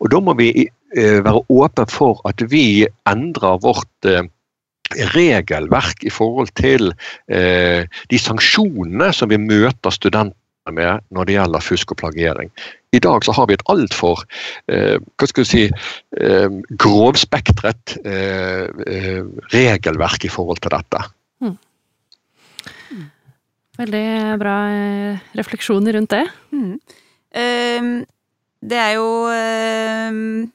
Og 0.00 0.12
da 0.12 0.20
må 0.22 0.36
vi 0.38 0.52
uh, 0.68 1.20
være 1.24 1.42
åpne 1.48 1.88
for 1.90 2.22
at 2.28 2.44
vi 2.52 2.86
endrer 3.08 3.58
vårt 3.64 4.10
regelverk 5.14 6.04
i 6.04 6.10
forhold 6.10 6.50
til 6.58 6.92
eh, 7.30 7.86
de 8.10 8.18
sanksjonene 8.18 9.12
som 9.14 9.30
vi 9.30 9.38
møter 9.38 9.94
studentene 9.94 10.36
med 10.74 11.06
når 11.14 11.26
det 11.26 11.36
gjelder 11.36 11.64
fusk 11.64 11.94
og 11.94 12.00
plagiering. 12.02 12.50
I 12.92 13.00
dag 13.02 13.24
så 13.24 13.32
har 13.34 13.46
vi 13.48 13.56
et 13.56 13.66
altfor 13.70 14.24
eh, 14.70 14.98
si, 15.46 15.68
eh, 16.18 16.50
grovspektret 16.82 17.96
eh, 18.04 18.66
eh, 18.86 19.22
regelverk 19.54 20.26
i 20.26 20.32
forhold 20.32 20.62
til 20.62 20.74
dette. 20.74 21.04
Veldig 23.80 24.06
bra 24.40 24.56
eh, 24.70 25.28
refleksjoner 25.38 25.96
rundt 25.96 26.12
det. 26.12 26.24
Mm. 26.52 26.72
Um, 27.30 27.92
det 28.60 28.76
er 28.76 28.96
jo 28.98 29.06
um, 29.30 30.50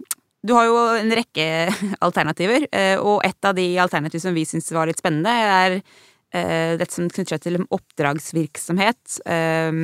du 0.45 0.53
har 0.53 0.67
jo 0.69 0.81
en 0.99 1.13
rekke 1.17 1.45
alternativer, 2.05 2.67
eh, 2.71 2.97
og 3.01 3.23
et 3.25 3.47
av 3.47 3.55
de 3.57 3.67
alternativene 3.81 4.27
som 4.27 4.35
vi 4.35 4.45
syns 4.47 4.69
var 4.75 4.89
litt 4.89 5.01
spennende, 5.01 5.31
er 5.31 5.77
eh, 5.79 6.75
dette 6.77 6.93
som 6.93 7.07
knytter 7.09 7.35
seg 7.35 7.45
til 7.45 7.63
oppdragsvirksomhet 7.63 9.21
eh, 9.25 9.79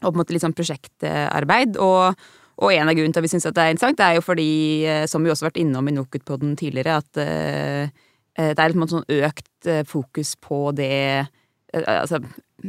og 0.00 0.06
på 0.06 0.12
en 0.14 0.20
måte 0.20 0.36
litt 0.36 0.44
sånn 0.44 0.56
prosjektarbeid. 0.56 1.80
Og, 1.82 2.22
og 2.60 2.72
en 2.72 2.88
av 2.88 2.94
grunnene 2.96 3.16
til 3.16 3.20
at 3.20 3.26
vi 3.26 3.32
syns 3.34 3.48
det 3.48 3.64
er 3.64 3.74
interessant, 3.74 3.98
det 3.98 4.06
er 4.06 4.16
jo 4.16 4.24
fordi, 4.24 4.52
som 5.10 5.24
vi 5.24 5.32
også 5.32 5.44
har 5.44 5.50
vært 5.50 5.60
innom 5.60 5.90
i 5.90 5.92
NOKUT 5.96 6.24
på 6.24 6.38
tidligere, 6.60 6.96
at 7.02 7.20
det 8.40 8.62
er 8.62 8.72
litt 8.72 8.94
sånn 8.94 9.12
økt 9.20 9.68
fokus 9.90 10.32
på 10.40 10.62
det 10.78 11.26
Altså 11.70 12.18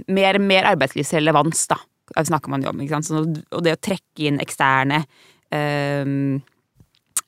mer, 0.08 0.40
mer 0.40 0.70
arbeidslivsrelevans, 0.72 1.66
da, 1.72 1.80
snakker 2.16 2.52
man 2.54 2.64
jo 2.64 2.72
om. 2.72 2.82
ikke? 2.84 3.02
Så, 3.08 3.26
og 3.26 3.66
det 3.66 3.76
å 3.78 3.84
trekke 3.90 4.30
inn 4.30 4.42
eksterne 4.44 5.04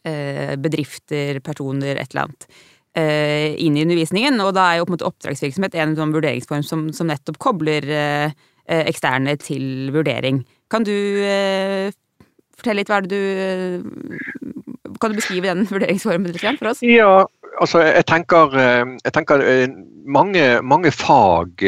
Eh, 0.03 0.57
bedrifter, 0.59 1.37
personer, 1.39 1.95
et 1.95 2.11
eller 2.11 2.25
annet 2.25 2.47
eh, 2.99 3.53
inn 3.63 3.77
i 3.77 3.85
undervisningen. 3.85 4.35
Og 4.43 4.51
da 4.51 4.65
er 4.67 4.81
jo 4.81 4.87
på 4.87 4.91
en 4.91 4.97
måte 4.97 5.07
oppdragsvirksomhet 5.07 5.77
en 5.79 5.95
sånn 5.95 6.11
vurderingsform 6.11 6.65
som, 6.67 6.81
som 6.91 7.07
nettopp 7.07 7.39
kobler 7.39 7.87
eh, 7.87 8.33
eksterne 8.67 9.37
til 9.39 9.93
vurdering. 9.95 10.41
Kan 10.67 10.83
du 10.83 10.91
fortelle 12.57 12.81
litt 12.81 12.91
hva 12.91 12.99
er 12.99 13.07
det 13.07 13.15
du 13.15 13.23
Kan 15.03 15.13
du 15.13 15.19
beskrive 15.19 15.51
den 15.51 15.65
vurderingsformen 15.67 16.31
litt 16.31 16.59
for 16.59 16.71
oss? 16.71 16.83
Ja, 16.87 17.25
altså 17.59 17.83
jeg 17.83 18.05
tenker, 18.07 18.55
jeg 19.03 19.13
tenker 19.15 19.43
mange, 20.07 20.45
mange, 20.63 20.91
fag 20.95 21.63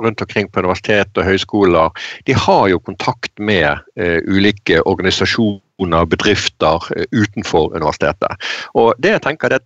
rundt 0.00 0.24
omkring 0.24 0.48
på 0.48 0.64
universitet 0.64 1.20
og 1.20 1.28
høyskoler 1.28 1.92
de 2.28 2.36
har 2.36 2.66
jo 2.72 2.80
kontakt 2.80 3.32
med 3.40 3.84
ulike 4.28 4.80
organisasjoner 4.88 5.60
organisasjoner, 5.80 6.06
bedrifter 6.06 6.80
eh, 6.96 7.06
utenfor 7.12 7.74
universitetet. 7.74 8.36
Og 8.74 8.94
det 8.98 9.14
jeg 9.14 9.22
tenker 9.22 9.52
er 9.52 9.60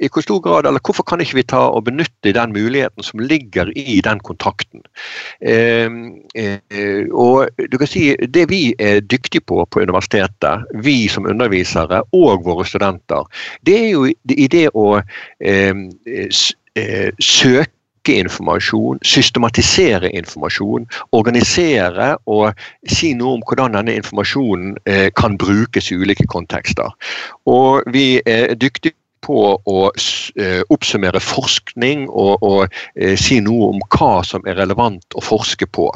i 0.00 0.08
hvor 0.08 0.22
stor 0.22 0.40
grad, 0.40 0.66
eller 0.66 0.80
Hvorfor 0.88 1.02
kan 1.04 1.20
ikke 1.20 1.36
vi 1.36 1.42
ta 1.42 1.68
og 1.68 1.84
benytte 1.84 2.32
den 2.32 2.52
muligheten 2.52 3.02
som 3.02 3.20
ligger 3.20 3.70
i 3.76 4.00
den 4.00 4.20
kontakten? 4.20 4.82
Eh, 5.40 5.90
eh, 6.34 7.06
og 7.12 7.48
du 7.58 7.78
kan 7.78 7.86
si 7.86 8.16
Det 8.16 8.48
vi 8.48 8.74
er 8.78 9.00
dyktige 9.00 9.40
på 9.40 9.66
på 9.70 9.80
universitetet, 9.80 10.64
vi 10.74 11.08
som 11.08 11.26
undervisere 11.26 12.02
og 12.12 12.44
våre 12.44 12.64
studenter, 12.64 13.24
det 13.66 13.76
er 13.78 13.90
jo 13.90 14.06
i 14.08 14.46
det 14.48 14.70
å 14.74 15.00
eh, 15.40 15.74
eh 16.76 17.10
søke 18.08 18.18
informasjon, 18.18 18.98
systematisere 19.04 20.10
informasjon, 20.16 20.86
organisere 21.12 22.16
og 22.26 22.54
si 22.88 23.12
noe 23.14 23.36
om 23.36 23.42
hvordan 23.44 23.76
denne 23.76 23.96
informasjonen 23.98 24.76
eh, 24.86 25.10
kan 25.12 25.36
brukes 25.38 25.90
i 25.92 25.96
ulike 25.96 26.26
kontekster. 26.26 26.90
Og 27.46 27.82
vi 27.92 28.20
er 28.26 28.54
dyktige 28.54 28.94
på 29.24 29.42
å 29.58 29.78
eh, 30.38 30.60
oppsummere 30.72 31.20
forskning 31.22 32.06
og, 32.08 32.44
og 32.44 32.78
eh, 32.94 33.16
si 33.18 33.38
noe 33.44 33.72
om 33.72 33.82
hva 33.94 34.22
som 34.26 34.44
er 34.48 34.58
relevant 34.60 35.16
å 35.18 35.24
forske 35.24 35.68
på. 35.74 35.88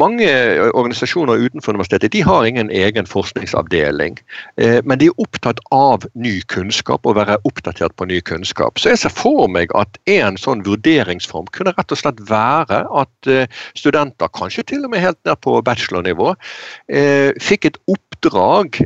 Mange 0.00 0.26
eh, 0.28 0.64
organisasjoner 0.72 1.44
utenfor 1.46 1.76
universitetet 1.76 2.14
de 2.14 2.22
har 2.24 2.46
ingen 2.48 2.72
egen 2.74 3.08
forskningsavdeling, 3.08 4.16
men 4.58 5.00
de 5.00 5.08
er 5.08 5.20
opptatt 5.22 5.60
av 5.74 6.04
ny 6.18 6.38
kunnskap 6.50 7.06
og 7.06 7.16
være 7.18 7.36
oppdatert 7.48 7.94
på 7.98 8.06
ny 8.08 8.20
kunnskap. 8.26 8.78
Så 8.80 8.92
jeg 8.92 9.00
ser 9.02 9.14
for 9.14 9.48
meg 9.50 9.72
at 9.78 9.98
en 10.10 10.38
sånn 10.40 10.64
vurderingsform 10.66 11.48
kunne 11.54 11.74
rett 11.76 11.94
og 11.94 12.00
slett 12.00 12.20
være 12.28 12.80
at 13.00 13.30
studenter, 13.78 14.30
kanskje 14.34 14.66
til 14.72 14.86
og 14.86 14.92
med 14.94 15.04
helt 15.04 15.20
ned 15.28 15.40
på 15.44 15.56
bachelornivå, 15.66 16.34
fikk 17.42 17.68
et 17.70 17.80
oppdrag 17.90 18.80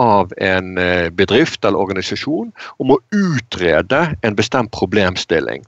av 0.00 0.34
en 0.44 0.72
bedrift 1.18 1.64
eller 1.64 1.82
organisasjon 1.82 2.52
om 2.82 2.94
å 2.94 3.00
utrede 3.12 4.16
en 4.24 4.36
bestemt 4.36 4.70
problemstilling. 4.70 5.64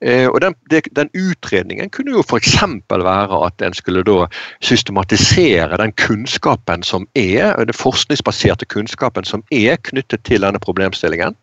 Eh, 0.00 0.28
og 0.28 0.40
den, 0.40 0.54
den, 0.70 1.10
Utredningen 1.14 1.90
kunne 1.90 2.12
jo 2.14 2.22
f.eks. 2.22 2.56
være 2.90 3.46
at 3.46 3.62
en 3.66 3.74
skulle 3.74 4.04
da 4.06 4.26
systematisere 4.60 5.76
den 5.76 5.92
kunnskapen 5.92 6.82
som 6.82 7.08
er, 7.14 7.56
den 7.64 7.74
forskningsbaserte 7.74 8.64
kunnskapen 8.64 9.24
som 9.24 9.44
er 9.52 9.76
knyttet 9.76 10.24
til 10.24 10.46
denne 10.46 10.58
problemstillingen. 10.62 11.36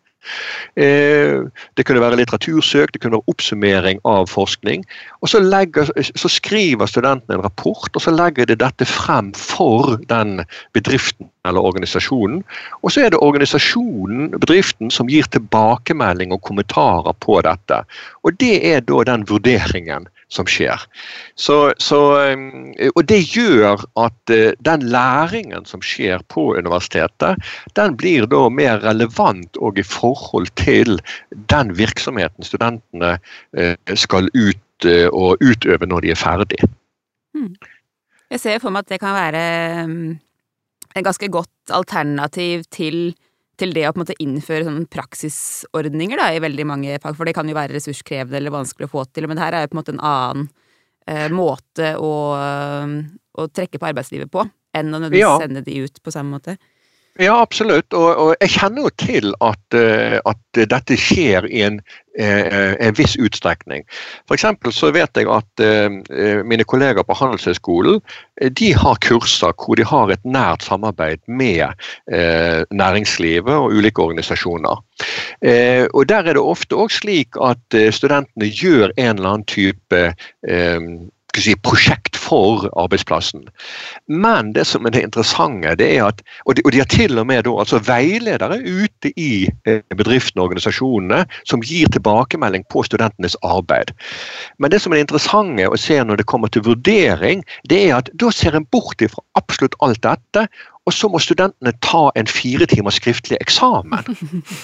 Eh, 0.76 1.44
det 1.76 1.86
kunne 1.86 2.02
være 2.02 2.18
litteratursøk, 2.20 2.92
det 2.92 3.02
kunne 3.02 3.18
være 3.18 3.32
oppsummering 3.34 4.00
av 4.04 4.28
forskning. 4.32 4.84
og 5.22 5.28
så, 5.28 5.40
legger, 5.40 5.88
så, 6.02 6.28
skriver 6.28 6.86
studentene 6.86 7.38
en 7.38 7.44
rapport, 7.44 7.90
og 7.94 8.02
så 8.02 8.12
legger 8.12 8.46
de 8.46 8.58
dette 8.60 8.84
frem 8.84 9.32
for 9.32 9.96
den 10.08 10.44
bedriften 10.76 11.30
eller 11.48 11.64
organisasjonen. 11.64 12.42
Og 12.82 12.92
så 12.92 13.04
er 13.04 13.12
det 13.12 13.20
organisasjonen, 13.24 14.32
bedriften, 14.40 14.90
som 14.90 15.08
gir 15.08 15.28
tilbakemelding 15.32 16.32
og 16.32 16.42
kommentarer 16.44 17.16
på 17.24 17.40
dette. 17.44 17.82
Og 18.24 18.36
det 18.40 18.58
er 18.64 18.84
da 18.84 19.04
den 19.08 19.24
vurderingen 19.28 20.08
som 20.34 20.48
skjer. 20.50 20.80
Så, 21.38 21.72
så, 21.78 22.00
eh, 22.24 22.90
og 22.94 23.04
det 23.10 23.20
gjør 23.34 23.84
at 24.00 24.32
eh, 24.32 24.54
den 24.66 24.86
læringen 24.92 25.66
som 25.68 25.82
skjer 25.84 26.24
på 26.32 26.52
universitetet, 26.58 27.40
den 27.78 27.96
blir 28.00 28.26
da 28.30 28.48
mer 28.50 28.80
relevant 28.84 29.60
og 29.60 29.78
i 29.78 29.86
forhold 29.86 30.13
til 30.60 30.98
den 31.50 31.74
virksomheten 31.78 32.46
studentene 32.46 33.18
eh, 33.56 33.76
skal 33.94 34.30
ut 34.34 34.60
og 35.14 35.40
utøve 35.40 35.86
når 35.86 36.02
de 36.04 36.10
er 36.12 36.18
ferdig. 36.18 36.58
Hmm. 37.32 37.54
Jeg 38.28 38.40
ser 38.42 38.58
for 38.60 38.74
meg 38.74 38.84
at 38.84 38.90
det 38.90 38.98
kan 39.00 39.14
være 39.14 39.44
et 40.94 41.06
ganske 41.06 41.28
godt 41.32 41.72
alternativ 41.72 42.66
til 42.74 43.14
til 43.60 43.74
det 43.74 43.86
å 43.86 44.04
innføre 44.18 44.66
sånn 44.66 44.84
praksisordninger 44.90 46.18
da, 46.18 46.30
i 46.34 46.42
veldig 46.42 46.66
mange 46.68 46.98
fag, 47.02 47.16
for 47.16 47.28
det 47.28 47.36
kan 47.36 47.48
jo 47.48 47.56
være 47.56 47.76
ressurskrevende 47.76 48.40
eller 48.40 48.54
vanskelig 48.54 48.88
å 48.88 48.94
få 48.96 49.04
til, 49.14 49.28
men 49.30 49.40
her 49.40 49.54
er 49.54 49.64
jo 49.64 49.72
på 49.72 49.76
en 49.76 49.80
måte 49.80 49.94
en 49.94 50.04
annen 50.10 50.48
eh, 51.06 51.28
måte 51.32 51.92
å, 52.00 52.12
å, 52.34 53.46
trekke 53.54 53.80
på 53.80 53.90
arbeidslivet 53.92 54.32
på, 54.32 54.42
enn 54.74 54.90
å 54.90 54.98
nødvendigvis 54.98 55.22
ja. 55.22 55.36
sende 55.44 55.62
de 55.66 55.84
ut 55.86 56.02
på 56.02 56.14
samme 56.14 56.34
måte. 56.34 56.56
Ja, 57.22 57.36
absolutt. 57.38 57.94
Og, 57.94 58.08
og, 58.18 58.30
jeg 58.42 58.50
kjenner 58.56 58.88
jo 58.88 58.90
til 58.98 59.34
at, 59.44 59.76
uh, 59.78 60.16
at 60.26 60.58
dette 60.72 60.96
skjer 60.98 61.46
i 61.46 61.60
en, 61.62 61.76
uh, 62.18 62.72
en 62.82 62.96
viss 62.98 63.14
utstrekning. 63.22 63.84
F.eks. 64.26 64.48
så 64.74 64.90
vet 64.94 65.20
jeg 65.20 65.30
at 65.30 65.62
uh, 65.62 66.42
mine 66.42 66.66
kolleger 66.66 67.06
på 67.06 67.14
Handelshøyskolen 67.20 68.02
de 68.58 68.72
har 68.74 68.98
kurser 69.06 69.54
hvor 69.54 69.78
de 69.78 69.86
har 69.86 70.10
et 70.10 70.26
nært 70.26 70.66
samarbeid 70.66 71.20
med 71.30 71.70
næringslivet 72.74 73.54
og 73.54 73.76
ulike 73.78 74.02
organisasjoner. 74.02 74.80
og 75.94 76.08
Der 76.10 76.26
er 76.26 76.34
det 76.34 76.42
ofte 76.42 76.74
òg 76.74 76.90
slik 76.90 77.38
at 77.38 77.78
studentene 77.94 78.50
gjør 78.50 78.90
en 78.96 79.14
eller 79.14 79.36
annen 79.36 79.46
type 79.46 80.02
si, 81.42 81.54
prosjekt 81.56 82.16
for 82.20 82.68
arbeidsplassen. 82.78 83.48
Men 84.06 84.52
det 84.54 84.66
som 84.68 84.86
er 84.86 84.94
det 84.94 85.04
interessante, 85.06 85.74
det 85.80 85.90
er 85.96 86.06
at 86.08 86.22
Og 86.46 86.56
de, 86.56 86.62
og 86.64 86.72
de 86.72 86.78
har 86.78 86.88
til 86.90 87.18
og 87.18 87.26
med 87.26 87.44
da, 87.44 87.52
altså 87.60 87.78
veiledere 87.78 88.58
ute 88.60 89.12
i 89.16 89.48
eh, 89.66 89.80
bedriftene 89.96 90.42
og 90.42 90.50
organisasjonene 90.50 91.24
som 91.48 91.62
gir 91.64 91.88
tilbakemelding 91.92 92.64
på 92.72 92.82
studentenes 92.84 93.36
arbeid. 93.42 93.92
Men 94.58 94.70
det 94.70 94.82
som 94.82 94.92
er 94.92 95.00
det 95.00 95.06
interessante 95.06 95.68
å 95.68 95.80
se 95.80 95.96
når 96.04 96.20
det 96.20 96.28
kommer 96.28 96.52
til 96.52 96.64
vurdering, 96.66 97.44
det 97.70 97.80
er 97.88 97.96
at 97.98 98.10
da 98.20 98.30
ser 98.30 98.56
en 98.56 98.68
bort 98.72 99.00
fra 99.00 99.24
absolutt 99.40 99.76
alt 99.80 100.02
dette. 100.04 100.46
Og 100.84 100.92
så 100.92 101.08
må 101.08 101.20
studentene 101.22 101.72
ta 101.80 102.10
en 102.18 102.28
fire 102.28 102.66
timers 102.68 102.98
skriftlig 103.00 103.38
eksamen. 103.40 104.04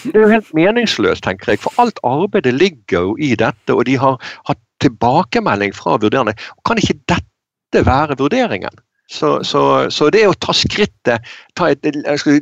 Det 0.05 0.13
er 0.13 0.27
jo 0.27 0.33
helt 0.35 0.51
meningsløst, 0.57 1.25
tenker 1.25 1.55
jeg, 1.55 1.63
for 1.63 1.73
alt 1.81 2.01
arbeidet 2.05 2.53
ligger 2.55 3.09
jo 3.09 3.15
i 3.17 3.33
dette. 3.41 3.73
Og 3.73 3.87
de 3.89 3.97
har 4.01 4.19
hatt 4.49 4.61
tilbakemelding 4.85 5.75
fra 5.77 5.97
vurderende. 6.01 6.37
Kan 6.67 6.81
ikke 6.81 6.99
dette 7.11 7.85
være 7.87 8.19
vurderingen? 8.21 8.81
Så, 9.11 9.41
så, 9.43 9.91
så 9.91 10.07
det 10.15 10.23
å 10.29 10.37
ta 10.39 10.55
skrittet, 10.55 11.31
ta 11.59 11.71
et, 11.73 11.87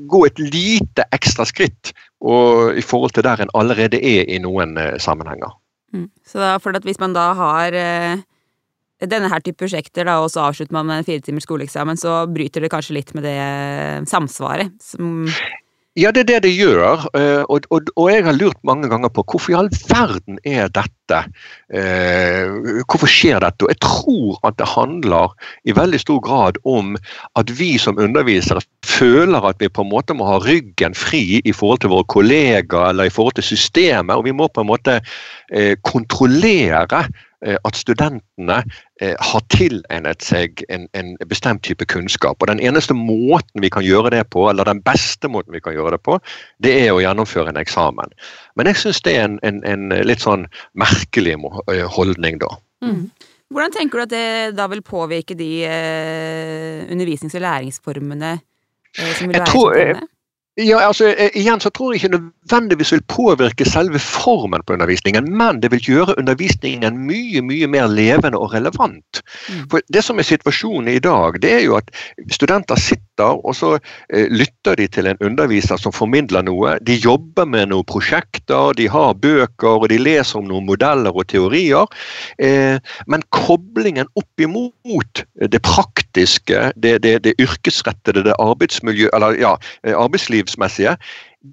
gå 0.04 0.18
et 0.26 0.40
lite 0.42 1.06
ekstra 1.16 1.46
skritt 1.48 1.94
og, 2.20 2.76
i 2.76 2.84
forhold 2.84 3.14
til 3.16 3.24
der 3.24 3.40
en 3.40 3.52
allerede 3.56 3.96
er 3.96 4.28
i 4.28 4.36
noen 4.44 4.76
eh, 4.76 4.98
sammenhenger. 5.00 5.54
Mm. 5.96 6.10
Så 6.28 6.42
da, 6.42 6.58
for 6.60 6.76
Hvis 6.84 7.00
man 7.00 7.16
da 7.16 7.30
har 7.38 7.72
eh, 7.72 8.20
denne 9.00 9.30
her 9.32 9.40
type 9.40 9.62
prosjekter, 9.62 10.04
da, 10.04 10.18
og 10.20 10.28
så 10.34 10.44
avslutter 10.44 10.76
man 10.76 10.90
med 10.90 11.00
en 11.00 11.08
fire 11.08 11.24
timers 11.24 11.48
skoleeksamen, 11.48 11.96
så 11.96 12.26
bryter 12.28 12.60
det 12.60 12.72
kanskje 12.74 12.98
litt 12.98 13.14
med 13.16 13.24
det 13.24 13.38
eh, 13.40 14.04
samsvaret? 14.10 14.76
Som 14.84 15.24
ja, 15.96 16.10
det 16.12 16.20
er 16.20 16.28
det 16.28 16.42
det 16.44 16.52
gjør. 16.52 17.06
Eh, 17.16 17.42
og, 17.48 17.64
og, 17.70 17.88
og, 17.96 18.10
jeg 18.12 18.24
har 18.26 18.36
lurt 18.36 18.58
mange 18.66 18.90
ganger 18.90 19.10
på 19.10 19.24
hvorfor 19.24 19.54
i 19.54 19.56
all 19.58 19.70
verden 19.88 20.38
er 20.46 20.68
dette? 20.68 21.22
Eh, 21.74 22.82
hvorfor 22.84 23.10
skjer 23.10 23.40
dette? 23.42 23.64
Og 23.64 23.72
jeg 23.72 23.80
tror 23.82 24.38
at 24.46 24.58
det 24.60 24.68
handler 24.68 25.32
i 25.64 25.74
veldig 25.74 26.00
stor 26.02 26.20
grad 26.22 26.60
om 26.68 26.94
at 27.40 27.50
vi 27.58 27.72
som 27.82 27.98
undervisere 27.98 28.62
føler 28.86 29.48
at 29.48 29.58
vi 29.62 29.70
på 29.72 29.82
en 29.82 29.90
måte 29.90 30.14
må 30.14 30.28
ha 30.28 30.38
ryggen 30.44 30.94
fri 30.94 31.40
i 31.40 31.56
forhold 31.56 31.82
til 31.82 31.94
våre 31.94 32.06
kollegaer 32.12 32.92
eller 32.92 33.08
i 33.08 33.14
forhold 33.14 33.38
til 33.40 33.48
systemet, 33.50 34.14
og 34.14 34.26
vi 34.28 34.36
må 34.36 34.50
på 34.52 34.62
en 34.62 34.70
måte 34.70 35.00
eh, 35.00 35.74
kontrollere 35.88 37.06
at 37.40 37.76
studentene 37.78 38.56
eh, 39.00 39.14
har 39.14 39.42
tilegnet 39.54 40.24
seg 40.26 40.64
en, 40.74 40.88
en, 40.98 41.14
bestemt 41.30 41.62
type 41.62 41.86
kunnskap. 41.86 42.40
Og 42.42 42.50
Den 42.50 42.62
eneste 42.64 42.96
måten 42.98 43.62
vi 43.62 43.70
kan 43.70 43.86
gjøre 43.86 44.10
det 44.16 44.24
på, 44.34 44.48
eller 44.50 44.66
den 44.66 44.82
beste 44.82 45.30
måten 45.30 45.54
vi 45.54 45.62
kan 45.62 45.76
gjøre 45.76 45.96
det 45.96 46.02
på, 46.02 46.18
det 46.64 46.74
er 46.82 46.92
å 46.94 47.02
gjennomføre 47.02 47.54
en 47.54 47.60
eksamen. 47.60 48.14
Men 48.58 48.70
jeg 48.70 48.82
syns 48.82 49.02
det 49.06 49.14
er 49.16 49.28
en, 49.28 49.38
en, 49.46 49.62
en, 49.68 49.88
litt 50.06 50.24
sånn 50.24 50.48
merkelig 50.78 51.36
eh, 51.38 51.86
holdning, 51.94 52.42
da. 52.42 52.50
Mm. 52.82 53.06
Hvordan 53.48 53.72
tenker 53.72 53.98
du 53.98 54.04
at 54.04 54.12
det 54.12 54.26
da 54.58 54.66
vil 54.68 54.84
påvirke 54.84 55.36
de 55.38 55.52
eh, 55.64 56.84
undervisnings- 56.92 57.36
og 57.38 57.46
læringsformene 57.46 58.34
eh, 58.36 59.12
som 59.16 59.30
vil 59.30 59.38
være 59.38 59.48
tror, 59.48 60.02
ja, 60.58 60.78
altså, 60.82 61.12
igjen 61.38 61.60
så 61.62 61.70
tror 61.70 61.92
jeg 61.92 62.02
ikke 62.02 62.16
nødvendigvis 62.16 62.92
vil 62.92 63.02
påvirke 63.08 63.66
selve 63.68 63.98
formen 64.02 64.62
på 64.66 64.74
undervisningen, 64.74 65.30
men 65.38 65.62
det 65.62 65.70
vil 65.70 65.84
gjøre 65.84 66.18
undervisningen 66.18 66.98
mye 67.06 67.42
mye 67.46 67.68
mer 67.70 67.86
levende 67.86 68.38
og 68.38 68.54
relevant. 68.54 69.22
Mm. 69.48 69.68
For 69.70 69.80
Det 69.94 70.02
som 70.04 70.18
er 70.18 70.26
situasjonen 70.26 70.90
i 70.94 70.98
dag, 70.98 71.38
det 71.42 71.52
er 71.52 71.62
jo 71.66 71.76
at 71.78 71.94
studenter 72.34 72.74
sitter 72.74 73.07
og 73.26 73.54
så 73.56 73.74
eh, 73.78 74.28
lytter 74.30 74.78
de 74.78 74.86
til 74.92 75.08
en 75.10 75.20
underviser 75.24 75.80
som 75.80 75.94
formidler 75.94 76.44
noe. 76.46 76.76
De 76.84 76.96
jobber 76.98 77.48
med 77.48 77.70
noen 77.72 77.86
prosjekter, 77.88 78.74
de 78.78 78.88
har 78.92 79.16
bøker 79.18 79.84
og 79.84 79.88
de 79.92 80.00
leser 80.00 80.40
om 80.40 80.48
noen 80.50 80.68
modeller 80.68 81.14
og 81.14 81.28
teorier. 81.32 81.88
Eh, 82.38 82.78
men 83.06 83.26
koblingen 83.34 84.10
opp 84.18 84.44
imot 84.44 85.24
det 85.38 85.62
praktiske, 85.66 86.68
det, 86.76 86.98
det, 87.06 87.18
det 87.26 87.36
yrkesrettede, 87.42 88.26
det 88.28 88.38
arbeidsmiljø, 88.38 89.10
eller, 89.16 89.38
ja, 89.40 89.56
arbeidslivsmessige, 89.94 90.96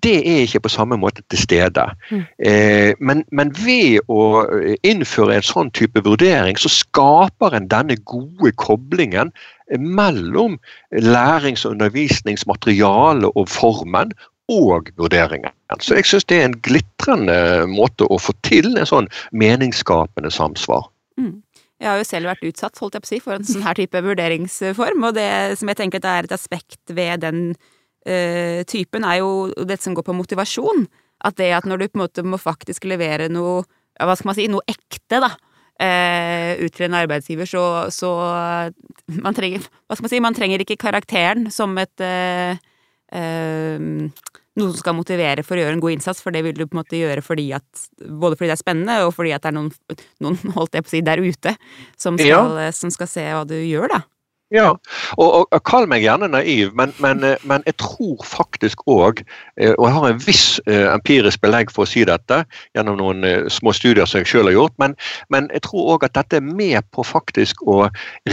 det 0.03 0.15
er 0.17 0.41
ikke 0.45 0.59
på 0.65 0.69
samme 0.69 0.97
måte 0.97 1.21
til 1.29 1.39
stede. 1.39 1.85
Mm. 2.11 2.23
Eh, 2.45 2.93
men, 2.99 3.23
men, 3.31 3.53
ved 3.65 4.01
å 4.09 4.45
innføre 4.83 5.37
en 5.37 5.45
sånn 5.45 5.71
type 5.77 6.01
vurdering, 6.05 6.57
så 6.57 6.71
skaper 6.73 7.55
en 7.55 7.69
denne 7.71 7.97
gode 8.09 8.51
koblingen 8.61 9.31
mellom 9.79 10.59
lærings- 10.91 11.65
og 11.65 11.75
undervisningsmateriale 11.77 13.31
og 13.35 13.49
formen 13.49 14.13
og 14.51 14.91
vurderingen. 14.97 15.53
Så 15.81 15.97
jeg 15.97 16.05
syns 16.05 16.27
det 16.29 16.37
er 16.37 16.49
en 16.49 16.59
glitrende 16.65 17.37
måte 17.69 18.05
å 18.05 18.19
få 18.21 18.35
til 18.45 18.75
en 18.77 18.89
sånn 18.89 19.09
meningsskapende 19.33 20.29
samsvar. 20.33 20.85
Mm. 21.17 21.41
Jeg 21.81 21.89
har 21.89 21.99
jo 21.99 22.07
selv 22.07 22.29
vært 22.29 22.45
utsatt 22.47 22.77
holdt 22.79 22.95
jeg 22.95 23.03
på 23.03 23.09
å 23.09 23.11
si, 23.11 23.21
for 23.23 23.35
en 23.35 23.47
sånn 23.47 23.65
her 23.65 23.77
type 23.77 23.99
vurderingsform, 24.05 25.09
og 25.09 25.17
det 25.17 25.57
som 25.59 25.71
jeg 25.71 25.79
tenker 25.81 26.05
er 26.07 26.27
et 26.27 26.35
aspekt 26.35 26.93
ved 26.95 27.25
den 27.25 27.41
uh, 27.51 28.61
typen, 28.69 29.03
er 29.03 29.19
jo 29.19 29.49
dette 29.57 29.83
som 29.83 29.97
går 29.97 30.05
på 30.07 30.15
motivasjon. 30.15 30.85
At 31.25 31.37
det 31.39 31.51
at 31.57 31.67
når 31.67 31.81
du 31.81 31.87
på 31.89 31.99
en 31.99 32.05
måte 32.05 32.23
må 32.23 32.39
faktisk 32.39 32.87
levere 32.87 33.27
noe, 33.31 33.65
hva 33.99 34.15
skal 34.15 34.29
man 34.29 34.37
si, 34.37 34.47
noe 34.51 34.63
ekte, 34.71 35.19
da, 35.23 35.33
ut 35.75 36.71
til 36.71 36.85
en 36.87 36.95
arbeidsgiver, 36.95 37.49
så, 37.49 37.63
så 37.91 38.11
man 39.11 39.35
trenger 39.35 39.59
Hva 39.59 39.97
skal 39.97 40.05
man 40.05 40.13
si, 40.13 40.21
man 40.23 40.37
trenger 40.37 40.63
ikke 40.63 40.79
karakteren 40.79 41.49
som 41.51 41.75
et 41.81 42.03
uh, 42.05 42.55
noe 44.55 44.71
som 44.71 44.79
skal 44.79 44.95
motivere 44.95 45.43
for 45.43 45.57
å 45.57 45.63
gjøre 45.63 45.75
en 45.77 45.83
god 45.83 45.97
innsats, 45.97 46.21
for 46.23 46.35
det 46.35 46.45
vil 46.45 46.55
du 46.55 46.63
på 46.63 46.77
en 46.77 46.81
måte 46.81 46.99
gjøre 46.99 47.23
fordi 47.25 47.49
at, 47.57 47.65
både 47.99 48.37
fordi 48.37 48.49
det 48.49 48.55
er 48.55 48.61
spennende, 48.61 48.97
og 49.03 49.11
fordi 49.15 49.33
at 49.35 49.43
det 49.43 49.51
er 49.51 49.57
noen, 49.57 49.71
noen 50.23 50.55
holdt 50.55 50.77
jeg 50.77 50.85
på 50.85 50.91
å 50.91 50.95
si, 50.95 51.01
der 51.05 51.23
ute 51.23 51.55
som 51.99 52.19
skal, 52.19 52.59
ja. 52.63 52.69
som 52.75 52.93
skal 52.93 53.11
se 53.11 53.25
hva 53.27 53.43
du 53.47 53.57
gjør, 53.59 53.91
da. 53.97 54.01
Ja, 54.53 54.75
og, 55.17 55.25
og, 55.25 55.47
og, 55.49 55.61
kall 55.65 55.87
meg 55.89 56.03
gjerne 56.05 56.27
naiv, 56.29 56.69
men, 56.77 56.91
men, 57.01 57.23
eh, 57.25 57.41
men 57.49 57.63
jeg 57.65 57.79
tror 57.81 58.21
faktisk 58.29 58.83
òg, 58.85 59.23
eh, 59.57 59.73
og 59.73 59.87
jeg 59.87 59.95
har 59.95 60.05
en 60.11 60.21
viss 60.21 60.45
uh, 60.69 60.91
empirisk 60.91 61.41
belegg 61.41 61.73
for 61.73 61.87
å 61.87 61.89
si 61.89 62.03
dette 62.05 62.43
gjennom 62.77 62.99
noen 63.01 63.49
små 63.49 63.73
studier 63.73 64.05
som 64.05 64.21
jeg 64.21 64.29
selv 64.29 64.51
har 64.51 64.57
gjort, 64.59 64.77
men, 64.81 64.93
men 65.33 65.49
jeg 65.55 65.65
tror 65.65 65.95
òg 65.95 66.05
at 66.05 66.13
dette 66.19 66.37
er 66.37 66.45
med 66.45 66.85
på 66.93 67.07
faktisk 67.07 67.65
å 67.65 67.87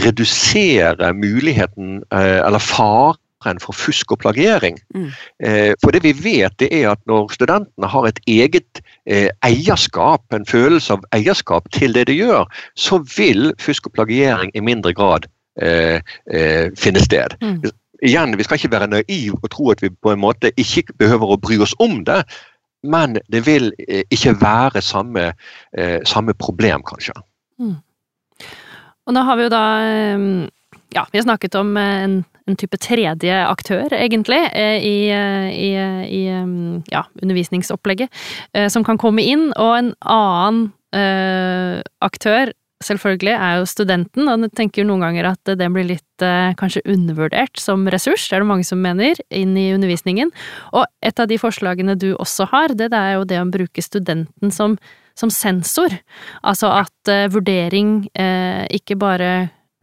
redusere 0.05 1.09
muligheten, 1.17 2.03
eller 2.13 2.61
faren 2.61 3.59
for 3.63 3.75
fusk 3.75 4.13
og 4.13 4.21
plagiering. 4.21 4.77
Mm. 4.95 5.09
For 5.81 5.95
det 5.95 6.03
vi 6.05 6.13
vet, 6.15 6.53
det 6.61 6.69
er 6.71 6.91
at 6.93 7.01
når 7.09 7.33
studentene 7.35 7.89
har 7.89 8.07
et 8.07 8.21
eget 8.29 8.81
eierskap, 9.43 10.23
en 10.31 10.47
følelse 10.47 10.95
av 10.95 11.07
eierskap 11.15 11.67
til 11.75 11.95
det 11.97 12.05
de 12.11 12.15
gjør, 12.21 12.47
så 12.79 13.01
vil 13.17 13.51
fusk 13.61 13.89
og 13.89 13.97
plagiering 13.97 14.53
i 14.55 14.63
mindre 14.63 14.95
grad 14.95 15.27
eh, 15.61 16.01
eh, 16.33 16.71
finne 16.77 16.99
sted. 16.99 17.35
Mm. 17.41 17.61
Igjen, 18.03 18.37
Vi 18.37 18.43
skal 18.43 18.59
ikke 18.59 18.71
være 18.71 18.87
naive 18.87 19.37
og 19.41 19.49
tro 19.51 19.69
at 19.71 19.81
vi 19.81 19.89
på 19.89 20.11
en 20.11 20.19
måte 20.19 20.51
ikke 20.57 20.93
behøver 20.99 21.33
å 21.33 21.39
bry 21.39 21.59
oss 21.61 21.75
om 21.79 22.03
det, 22.05 22.23
men 22.83 23.17
det 23.31 23.45
vil 23.45 23.71
eh, 23.87 24.03
ikke 24.11 24.35
være 24.41 24.81
samme, 24.81 25.31
eh, 25.77 25.99
samme 26.03 26.33
problem, 26.33 26.83
kanskje. 26.83 27.15
Mm. 27.59 27.77
Og 29.05 29.13
nå 29.13 29.23
har 29.23 29.37
vi 29.37 29.43
jo 29.43 29.51
da 29.51 29.63
ja, 30.93 31.01
vi 31.11 31.17
har 31.17 31.23
snakket 31.25 31.55
om 31.55 31.77
en, 31.77 32.21
en 32.47 32.57
type 32.59 32.77
tredje 32.77 33.35
aktør, 33.47 33.91
egentlig, 33.91 34.39
i, 34.55 35.09
i, 35.09 35.71
i 36.07 36.21
ja, 36.91 37.01
undervisningsopplegget, 37.21 38.13
som 38.71 38.85
kan 38.87 38.99
komme 39.01 39.25
inn, 39.25 39.49
og 39.57 39.73
en 39.75 39.89
annen 40.05 40.69
aktør 41.99 42.53
selvfølgelig, 42.85 43.33
er 43.35 43.59
jo 43.59 43.69
studenten, 43.69 44.27
og 44.29 44.45
jeg 44.45 44.53
tenker 44.57 44.87
noen 44.87 45.03
ganger 45.05 45.29
at 45.33 45.53
den 45.59 45.75
blir 45.75 45.87
litt 45.89 46.25
eh, 46.25 46.53
kanskje 46.59 46.83
undervurdert 46.89 47.61
som 47.61 47.85
ressurs, 47.91 48.27
det 48.29 48.37
er 48.37 48.43
det 48.43 48.49
mange 48.49 48.67
som 48.67 48.81
mener, 48.83 49.19
inn 49.33 49.55
i 49.59 49.69
undervisningen. 49.75 50.33
Og 50.75 50.85
et 51.05 51.19
av 51.19 51.29
de 51.31 51.39
forslagene 51.41 51.97
du 51.99 52.11
også 52.13 52.49
har, 52.53 52.75
det, 52.77 52.91
det 52.93 52.99
er 52.99 53.17
jo 53.17 53.27
det 53.29 53.41
å 53.41 53.49
bruke 53.53 53.85
studenten 53.85 54.53
som, 54.53 54.77
som 55.19 55.33
sensor. 55.33 55.95
Altså 56.43 56.71
at 56.83 57.11
eh, 57.11 57.29
vurdering 57.33 58.01
eh, 58.13 58.63
ikke 58.73 58.99
bare 59.01 59.33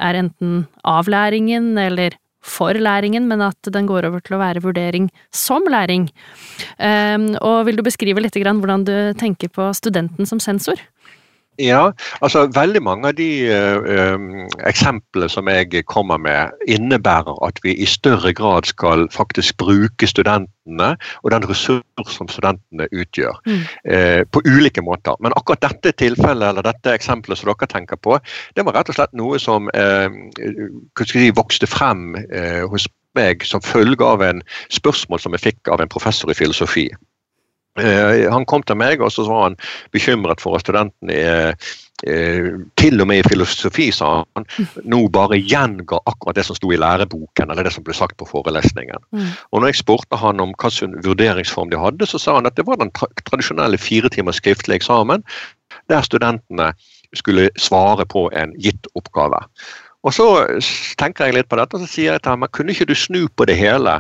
er 0.01 0.17
enten 0.17 0.65
avlæringen 0.89 1.75
eller 1.79 2.17
for 2.41 2.73
læringen, 2.73 3.29
men 3.29 3.43
at 3.45 3.69
den 3.73 3.87
går 3.89 4.07
over 4.09 4.23
til 4.25 4.37
å 4.37 4.41
være 4.41 4.63
vurdering 4.65 5.11
som 5.35 5.67
læring. 5.69 6.09
Um, 6.79 7.35
og 7.45 7.67
vil 7.69 7.77
du 7.77 7.85
beskrive 7.85 8.23
litt 8.23 8.37
hvordan 8.41 8.87
du 8.89 8.95
tenker 9.21 9.53
på 9.53 9.69
studenten 9.77 10.29
som 10.29 10.41
sensor? 10.41 10.81
Ja, 11.59 11.91
altså 12.25 12.47
veldig 12.55 12.81
mange 12.83 13.11
av 13.11 13.17
de 13.19 13.27
uh, 13.51 14.47
eksemplene 14.69 15.29
som 15.29 15.49
jeg 15.51 15.83
kommer 15.91 16.21
med, 16.23 16.55
innebærer 16.71 17.37
at 17.45 17.59
vi 17.65 17.75
i 17.75 17.89
større 17.89 18.33
grad 18.37 18.69
skal 18.71 19.09
faktisk 19.13 19.59
bruke 19.61 20.09
studentene 20.09 20.95
og 21.21 21.33
den 21.35 21.49
ressurs 21.51 22.15
som 22.15 22.31
studentene 22.33 22.87
utgjør. 22.93 23.43
Mm. 23.45 23.67
Uh, 23.93 24.23
på 24.33 24.45
ulike 24.47 24.85
måter. 24.87 25.19
Men 25.21 25.37
akkurat 25.37 25.67
dette 25.67 25.93
tilfellet 26.01 26.49
eller 26.49 26.65
dette 26.65 26.95
eksempelet 26.97 27.43
som 27.43 27.53
dere 27.53 27.69
tenker 27.69 28.01
på, 28.01 28.17
det 28.57 28.65
var 28.65 28.79
rett 28.79 28.95
og 28.95 28.97
slett 28.97 29.19
noe 29.19 29.43
som 29.43 29.69
uh, 29.75 30.09
si, 31.05 31.29
vokste 31.37 31.69
frem 31.69 32.15
hos 32.71 32.89
meg 33.19 33.45
som 33.45 33.63
følge 33.65 34.07
av 34.07 34.23
en 34.23 34.43
spørsmål 34.73 35.21
som 35.21 35.35
jeg 35.35 35.49
fikk 35.51 35.71
av 35.75 35.83
en 35.83 35.91
professor 35.91 36.31
i 36.31 36.39
filosofi. 36.39 36.89
Eh, 37.81 38.27
han 38.33 38.47
kom 38.49 38.65
til 38.67 38.79
meg 38.81 39.01
og 39.01 39.13
så 39.15 39.25
var 39.29 39.49
han 39.49 39.57
bekymret 39.95 40.43
for 40.43 40.57
at 40.57 40.65
studentene 40.65 41.17
eh, 41.17 41.71
til 42.81 43.03
og 43.03 43.09
med 43.11 43.21
i 43.21 43.29
filosofi, 43.29 43.91
sa 43.93 44.23
han, 44.37 44.47
nå 44.89 45.03
bare 45.13 45.37
gjenga 45.41 45.99
akkurat 46.09 46.39
det 46.39 46.47
som 46.49 46.57
sto 46.57 46.71
i 46.73 46.79
læreboken, 46.81 47.51
eller 47.51 47.67
det 47.67 47.75
som 47.75 47.85
ble 47.85 47.97
sagt 47.97 48.17
på 48.21 48.29
forelesningen. 48.29 49.03
Mm. 49.13 49.27
Og 49.53 49.61
når 49.61 49.73
jeg 49.73 49.83
spurte 49.83 50.21
han 50.21 50.41
om 50.41 50.55
hva 50.57 50.71
slags 50.73 51.05
vurderingsform 51.05 51.73
de 51.73 51.81
hadde, 51.81 52.09
så 52.09 52.21
sa 52.21 52.39
han 52.39 52.49
at 52.49 52.57
det 52.57 52.65
var 52.69 52.81
den 52.81 52.93
tra 52.97 53.11
tradisjonelle 53.29 53.81
fire 53.81 54.09
timers 54.13 54.41
skriftlig 54.41 54.81
eksamen, 54.81 55.27
der 55.93 56.07
studentene 56.07 56.73
skulle 57.17 57.51
svare 57.59 58.07
på 58.09 58.29
en 58.37 58.55
gitt 58.63 58.89
oppgave. 58.95 59.43
Og 60.07 60.17
så 60.17 60.27
tenker 60.97 61.29
jeg 61.29 61.37
litt 61.37 61.51
på 61.51 61.59
dette, 61.61 61.77
og 61.77 61.85
så 61.85 61.91
sier 61.91 62.15
jeg 62.15 62.25
til 62.25 62.33
ham 62.33 62.45
men 62.45 62.53
kunne 62.57 62.73
ikke 62.73 62.89
du 62.89 62.97
snu 62.97 63.27
på 63.37 63.47
det 63.51 63.59
hele? 63.61 63.99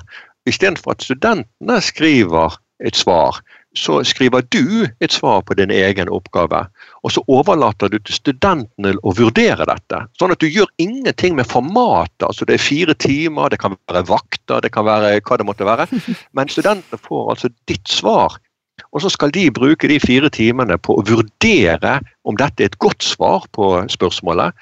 Istedenfor 0.48 0.96
at 0.96 1.04
studentene 1.04 1.80
skriver 1.84 2.56
et 2.80 2.96
svar, 2.96 3.42
så 3.76 4.00
skriver 4.04 4.42
du 4.50 4.86
et 5.00 5.12
svar 5.12 5.42
på 5.46 5.54
din 5.54 5.70
egen 5.70 6.08
oppgave. 6.10 6.64
Og 7.06 7.12
så 7.14 7.22
overlater 7.30 7.88
du 7.92 7.98
til 7.98 8.16
studentene 8.16 8.96
å 9.06 9.14
vurdere 9.14 9.66
dette. 9.68 10.02
Sånn 10.18 10.34
at 10.34 10.42
du 10.42 10.48
gjør 10.50 10.70
ingenting 10.82 11.36
med 11.38 11.46
formatet. 11.46 12.26
altså 12.26 12.44
Det 12.44 12.56
er 12.56 12.64
fire 12.64 12.94
timer, 12.94 13.48
det 13.50 13.60
kan 13.62 13.76
være 13.88 14.06
vakter, 14.08 14.60
det 14.60 14.72
kan 14.74 14.88
være 14.88 15.20
hva 15.20 15.38
det 15.38 15.46
måtte 15.46 15.68
være. 15.68 15.86
Men 16.36 16.50
studentene 16.50 16.98
får 16.98 17.30
altså 17.34 17.52
ditt 17.70 17.88
svar. 17.88 18.38
Og 18.90 19.04
så 19.04 19.10
skal 19.12 19.30
de 19.30 19.50
bruke 19.54 19.88
de 19.88 20.00
fire 20.02 20.30
timene 20.32 20.78
på 20.78 20.96
å 20.96 21.04
vurdere 21.06 22.00
om 22.24 22.36
dette 22.36 22.64
er 22.64 22.72
et 22.72 22.80
godt 22.82 23.04
svar 23.04 23.46
på 23.54 23.76
spørsmålet. 23.92 24.56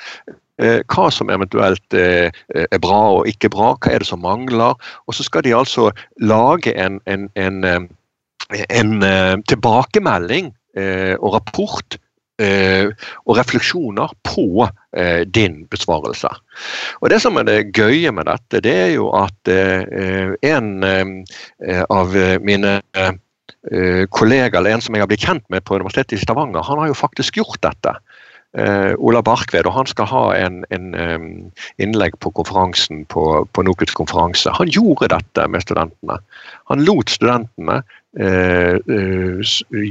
Eh, 0.59 0.81
hva 0.91 1.07
som 1.15 1.31
eventuelt 1.31 1.95
eh, 1.95 2.35
er 2.51 2.81
bra 2.83 2.99
og 3.21 3.29
ikke 3.31 3.51
bra, 3.55 3.77
hva 3.79 3.93
er 3.95 4.03
det 4.03 4.11
som 4.11 4.25
mangler. 4.25 4.75
Og 5.07 5.15
så 5.15 5.27
skal 5.27 5.47
de 5.47 5.55
altså 5.55 5.93
lage 6.19 6.75
en, 6.75 6.99
en, 7.07 7.29
en, 7.39 7.63
eh, 7.65 7.87
en 8.55 8.99
tilbakemelding 9.49 10.53
og 11.19 11.35
rapport 11.35 11.99
og 12.39 13.33
refleksjoner 13.35 14.13
på 14.23 14.69
din 15.35 15.65
besvarelse. 15.73 16.31
Og 17.03 17.11
Det 17.11 17.19
som 17.23 17.37
er 17.37 17.49
det 17.49 17.73
gøye 17.75 18.13
med 18.15 18.31
dette, 18.31 18.61
det 18.63 18.75
er 18.75 18.93
jo 18.95 19.11
at 19.11 19.51
en 20.47 20.69
av 21.91 22.15
mine 22.47 22.77
kollegaer, 24.15 24.61
eller 24.61 24.71
en 24.71 24.85
som 24.85 24.95
jeg 24.95 25.03
har 25.03 25.11
blitt 25.11 25.27
kjent 25.27 25.45
med 25.51 25.67
på 25.67 25.81
Universitetet 25.81 26.21
i 26.21 26.23
Stavanger, 26.23 26.63
han 26.63 26.79
har 26.79 26.93
jo 26.93 26.95
faktisk 26.95 27.41
gjort 27.43 27.61
dette 27.67 27.97
Ola 28.99 29.21
Barkved, 29.23 29.67
og 29.69 29.75
han 29.75 29.87
skal 29.91 30.09
ha 30.09 30.23
en, 30.39 30.63
en 30.73 30.95
innlegg 31.77 32.17
på 32.23 32.31
konferansen 32.39 33.03
på, 33.13 33.25
på 33.53 33.63
NOKUTs 33.67 33.95
konferanse. 33.99 34.51
Han 34.57 34.71
gjorde 34.73 35.11
dette 35.13 35.45
med 35.53 35.63
studentene. 35.67 36.17
Han 36.73 36.85
lot 36.87 37.13
studentene 37.13 37.83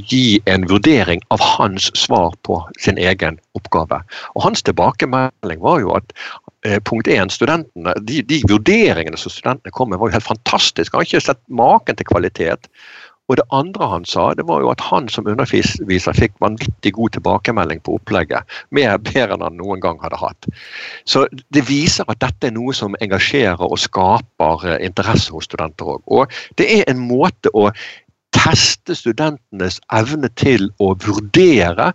gi 0.10 0.42
en 0.50 0.66
vurdering 0.68 1.22
av 1.30 1.40
hans 1.40 1.92
svar 1.96 2.34
på 2.42 2.58
sin 2.82 2.98
egen 2.98 3.38
oppgave. 3.54 4.02
Og 4.36 4.44
Hans 4.44 4.64
tilbakemelding 4.66 5.62
var 5.62 5.80
jo 5.84 5.94
at 6.00 6.14
punkt 6.84 7.08
1, 7.08 7.32
studentene, 7.32 7.94
de, 8.02 8.24
de, 8.26 8.42
vurderingene 8.50 9.18
som 9.18 9.32
studentene 9.32 9.72
kom 9.72 9.90
med, 9.94 10.00
var 10.02 10.10
jo 10.10 10.18
helt 10.18 10.32
fantastiske. 10.34 10.96
Han 10.96 11.06
har 11.06 11.12
ikke 11.12 11.28
sett 11.30 11.44
maken 11.48 11.96
til 11.96 12.10
kvalitet. 12.10 12.68
Og 13.28 13.36
det 13.38 13.44
andre 13.52 13.88
han 13.92 14.06
sa, 14.08 14.30
det 14.40 14.46
var 14.48 14.62
jo 14.64 14.70
at 14.72 14.84
han 14.88 15.10
som 15.12 15.28
underviser 15.28 16.16
fikk 16.16 16.38
vanvittig 16.44 16.94
god 16.96 17.16
tilbakemelding 17.18 17.82
på 17.84 17.98
opplegget. 18.00 18.48
Mer 18.72 18.96
bedre 19.04 19.36
enn 19.36 19.44
han 19.44 19.60
noen 19.60 19.84
gang 19.84 20.00
hadde 20.04 20.20
hatt. 20.22 20.48
Så 21.04 21.26
det 21.56 21.66
viser 21.68 22.08
at 22.08 22.22
dette 22.24 22.50
er 22.50 22.56
noe 22.56 22.76
som 22.78 22.96
engasjerer 23.04 23.68
og 23.68 23.80
skaper 23.84 24.68
eh, 24.68 24.80
interesse 24.88 25.36
hos 25.36 25.50
studenter 25.50 25.98
òg. 25.98 26.04
Og 26.08 26.40
det 26.60 26.70
er 26.80 26.88
en 26.88 27.04
måte 27.04 27.52
å 27.52 27.68
teste 28.48 28.96
studentenes 28.98 29.82
evne 29.94 30.32
til 30.40 30.70
å 30.84 30.94
vurdere 31.06 31.92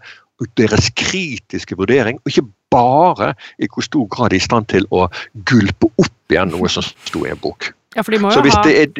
deres 0.58 0.90
kritiske 0.98 1.76
vurdering, 1.78 2.18
og 2.22 2.32
ikke 2.32 2.48
bare 2.72 3.32
i 3.62 3.68
hvor 3.70 3.84
stor 3.86 4.08
grad 4.10 4.32
de 4.32 4.40
er 4.40 4.42
i 4.42 4.46
stand 4.46 4.68
til 4.72 4.88
å 4.90 5.06
gulpe 5.48 5.90
opp 6.02 6.34
igjen 6.34 6.52
noe 6.54 6.70
som 6.72 6.84
sto 6.84 7.24
i 7.26 7.32
en 7.32 7.40
bok. 7.42 7.70
Ja, 7.96 8.02
for 8.02 8.14
de 8.14 8.20
må 8.22 8.32
jo 8.32 8.42
ha... 8.42 8.62
Er, 8.70 8.90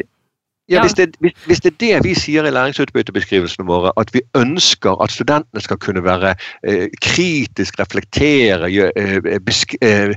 ja, 0.71 0.81
hvis 0.85 0.95
det, 0.95 1.09
hvis, 1.19 1.33
hvis 1.49 1.59
det, 1.59 1.73
er 1.73 1.79
det 1.81 2.05
vi 2.05 2.13
sier 2.15 2.45
i 2.47 2.51
læringsutbyttebeskrivelsene 2.53 3.67
våre, 3.67 3.91
at 3.99 4.13
vi 4.15 4.21
ønsker 4.39 5.01
at 5.03 5.11
studentene 5.11 5.61
skal 5.61 5.79
kunne 5.83 6.03
være 6.05 6.35
eh, 6.63 6.87
kritisk, 7.03 7.81
reflektere, 7.81 8.69
eh, 8.71 9.39
besk, 9.43 9.75
eh, 9.83 10.15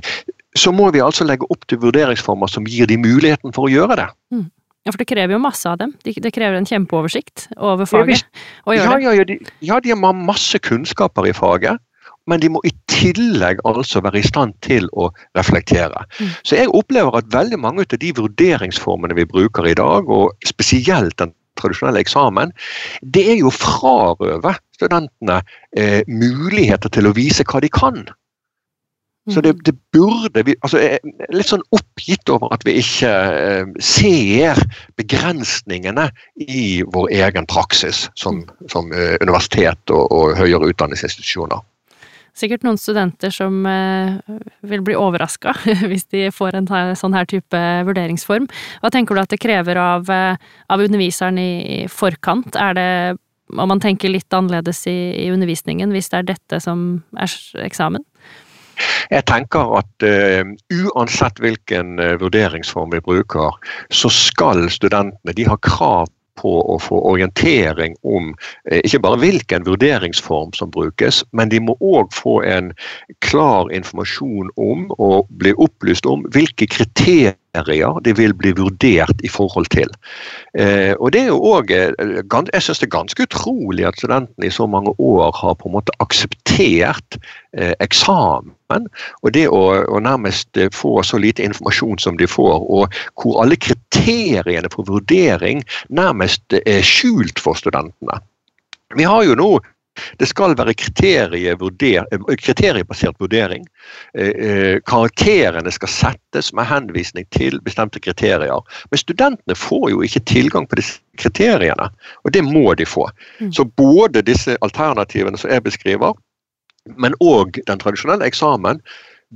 så 0.55 0.71
må 0.71 0.87
vi 0.95 1.03
altså 1.03 1.27
legge 1.27 1.49
opp 1.51 1.67
til 1.67 1.81
vurderingsformer 1.83 2.47
som 2.47 2.65
gir 2.65 2.87
dem 2.87 3.03
muligheten 3.03 3.51
for 3.53 3.67
å 3.67 3.73
gjøre 3.73 3.99
det. 3.99 4.07
Mm. 4.31 4.47
Ja, 4.87 4.93
for 4.93 5.01
det 5.03 5.09
krever 5.09 5.35
jo 5.35 5.41
masse 5.43 5.67
av 5.67 5.81
dem. 5.81 5.91
Det 6.05 6.31
krever 6.31 6.55
en 6.55 6.67
kjempeoversikt 6.67 7.49
over 7.57 7.89
faget. 7.89 8.23
Ja, 8.67 8.75
ja, 8.77 8.95
ja, 8.99 9.11
ja, 9.19 9.25
de, 9.27 9.35
ja, 9.63 9.79
de 9.83 9.91
har 9.91 10.15
masse 10.15 10.59
kunnskaper 10.63 11.27
i 11.27 11.35
faget 11.35 11.83
men 12.27 12.41
de 12.43 12.49
må 12.51 12.61
i 12.67 12.73
tillegg 12.91 13.61
altså 13.67 14.01
være 14.03 14.19
i 14.19 14.27
stand 14.27 14.55
til 14.65 14.89
å 14.99 15.09
reflektere. 15.37 16.03
Mm. 16.19 16.31
Så 16.43 16.59
jeg 16.59 16.71
opplever 16.75 17.15
at 17.19 17.29
veldig 17.31 17.59
mange 17.63 17.85
av 17.87 17.99
de 18.01 18.13
vurderingsformene 18.17 19.15
vi 19.17 19.27
bruker 19.29 19.67
i 19.67 19.77
dag, 19.79 20.11
og 20.11 20.35
spesielt 20.47 21.15
den 21.21 21.31
tradisjonelle 21.57 22.03
eksamen, 22.03 22.51
det 23.01 23.23
er 23.31 23.39
jo 23.39 23.49
å 23.49 23.55
frarøve 23.55 24.53
studentene 24.75 25.39
eh, 25.79 26.03
muligheter 26.07 26.91
til 26.93 27.09
å 27.09 27.15
vise 27.17 27.47
hva 27.47 27.63
de 27.63 27.71
kan. 27.73 28.03
Så 29.27 29.41
det, 29.43 29.57
det 29.67 29.73
burde 29.91 30.43
vi 30.47 30.55
altså, 30.61 30.79
Jeg 30.79 30.99
er 31.03 31.33
litt 31.35 31.49
sånn 31.49 31.65
oppgitt 31.75 32.29
over 32.31 32.53
at 32.55 32.63
vi 32.67 32.77
ikke 32.79 33.09
eh, 33.11 33.71
ser 33.83 34.59
begrensningene 34.99 36.09
i 36.47 36.83
vår 36.95 37.11
egen 37.17 37.47
praksis 37.49 38.05
som, 38.15 38.45
som 38.71 38.93
eh, 38.95 39.17
universitet 39.21 39.91
og, 39.91 40.05
og 40.15 40.37
høyere 40.39 40.71
utdanningsinstitusjoner 40.71 41.65
sikkert 42.37 42.65
noen 42.65 42.79
studenter 42.79 43.33
som 43.33 43.65
eh, 43.65 44.17
vil 44.69 44.83
bli 44.85 44.97
overraska 44.97 45.55
hvis 45.89 46.07
de 46.13 46.27
får 46.33 46.59
en 46.59 46.69
sånn 46.97 47.15
her 47.17 47.27
type 47.29 47.61
vurderingsform. 47.87 48.47
Hva 48.83 48.91
tenker 48.93 49.17
du 49.17 49.23
at 49.23 49.33
det 49.33 49.41
krever 49.41 49.79
av, 49.81 50.09
eh, 50.13 50.35
av 50.69 50.83
underviseren 50.83 51.39
i 51.41 51.85
forkant? 51.91 52.55
Er 52.55 52.77
det 52.77 52.89
om 53.55 53.69
man 53.71 53.79
tenker 53.79 54.11
litt 54.11 54.33
annerledes 54.35 54.83
i, 54.91 54.97
i, 55.15 55.29
undervisningen 55.31 55.93
hvis 55.95 56.11
det 56.11 56.19
er 56.19 56.31
dette 56.33 56.59
som 56.63 57.01
er 57.17 57.31
eksamen? 57.63 58.03
Jeg 59.13 59.25
tenker 59.29 59.77
at 59.79 60.05
uh, 60.05 60.43
uansett 60.73 61.41
hvilken 61.43 61.97
uh, 62.01 62.15
vurderingsform 62.21 62.93
vi 62.95 63.03
bruker, 63.03 63.57
så 63.89 64.11
skal 64.13 64.67
studentene 64.73 65.35
de 65.37 65.47
har 65.47 65.61
krav 65.65 66.11
på 66.37 66.53
å 66.69 66.77
få 66.81 66.99
orientering 67.09 67.95
om 68.05 68.29
eh, 68.69 68.81
ikke 68.85 69.01
bare 69.01 69.19
hvilken 69.23 69.65
vurderingsform 69.65 70.53
som 70.57 70.71
brukes, 70.73 71.23
men 71.33 71.49
de 71.49 71.61
må 71.63 71.73
òg 71.81 72.13
få 72.13 72.39
en 72.45 72.71
klar 73.25 73.71
informasjon 73.73 74.51
om 74.61 74.85
og 74.97 75.31
bli 75.41 75.55
opplyst 75.57 76.05
om 76.09 76.25
hvilke 76.35 76.69
kriterier 76.69 77.37
de 77.55 78.13
vil 78.13 78.33
bli 78.33 78.51
vurdert 78.51 79.21
i 79.23 79.29
forhold 79.29 79.65
til. 79.73 79.89
Eh, 80.53 80.93
og 80.99 81.11
det 81.13 81.21
er 81.21 81.27
jo 81.27 81.39
også, 81.41 81.73
eh, 81.73 82.23
Jeg 82.53 82.61
syns 82.61 82.79
det 82.79 82.87
er 82.87 82.97
ganske 82.97 83.23
utrolig 83.23 83.85
at 83.85 83.97
studentene 83.97 84.45
i 84.45 84.49
så 84.49 84.67
mange 84.67 84.93
år 84.99 85.31
har 85.35 85.55
på 85.55 85.67
en 85.67 85.73
måte 85.73 85.91
akseptert 85.99 87.17
eh, 87.53 87.73
eksamen. 87.79 88.87
Og 89.23 89.33
det 89.33 89.47
å, 89.47 89.85
å, 89.87 89.99
nærmest 89.99 90.57
eh, 90.57 90.69
få 90.73 91.03
så 91.03 91.17
lite 91.17 91.43
informasjon 91.43 91.97
som 91.99 92.17
de 92.17 92.27
får, 92.27 92.61
og 92.69 92.93
hvor 93.15 93.41
alle 93.41 93.55
kriteriene 93.55 94.69
for 94.69 94.83
vurdering 94.83 95.63
nærmest 95.89 96.53
er 96.65 96.81
skjult 96.81 97.39
for 97.39 97.53
studentene. 97.55 98.21
Vi 98.95 99.03
har 99.03 99.23
jo 99.23 99.35
nå 99.35 99.59
det 100.17 100.25
skal 100.29 100.55
være 100.57 100.73
kriteriebasert 100.77 103.19
vurdering. 103.21 103.65
Eh, 104.13 104.27
eh, 104.27 104.79
karakterene 104.85 105.71
skal 105.71 105.89
settes 105.91 106.53
med 106.53 106.65
henvisning 106.69 107.25
til 107.35 107.61
bestemte 107.65 107.99
kriterier. 108.03 108.61
Men 108.91 108.97
studentene 109.01 109.55
får 109.55 109.89
jo 109.93 110.03
ikke 110.05 110.25
tilgang 110.29 110.67
på 110.67 110.75
disse 110.79 110.99
kriteriene, 111.17 111.89
og 112.23 112.33
det 112.33 112.43
må 112.45 112.73
de 112.77 112.85
få. 112.85 113.09
Mm. 113.39 113.53
Så 113.53 113.65
både 113.65 114.25
disse 114.25 114.57
alternativene 114.61 115.37
som 115.37 115.51
jeg 115.51 115.63
beskriver, 115.65 116.13
men 116.97 117.13
òg 117.23 117.59
den 117.67 117.79
tradisjonelle 117.81 118.25
eksamen, 118.27 118.81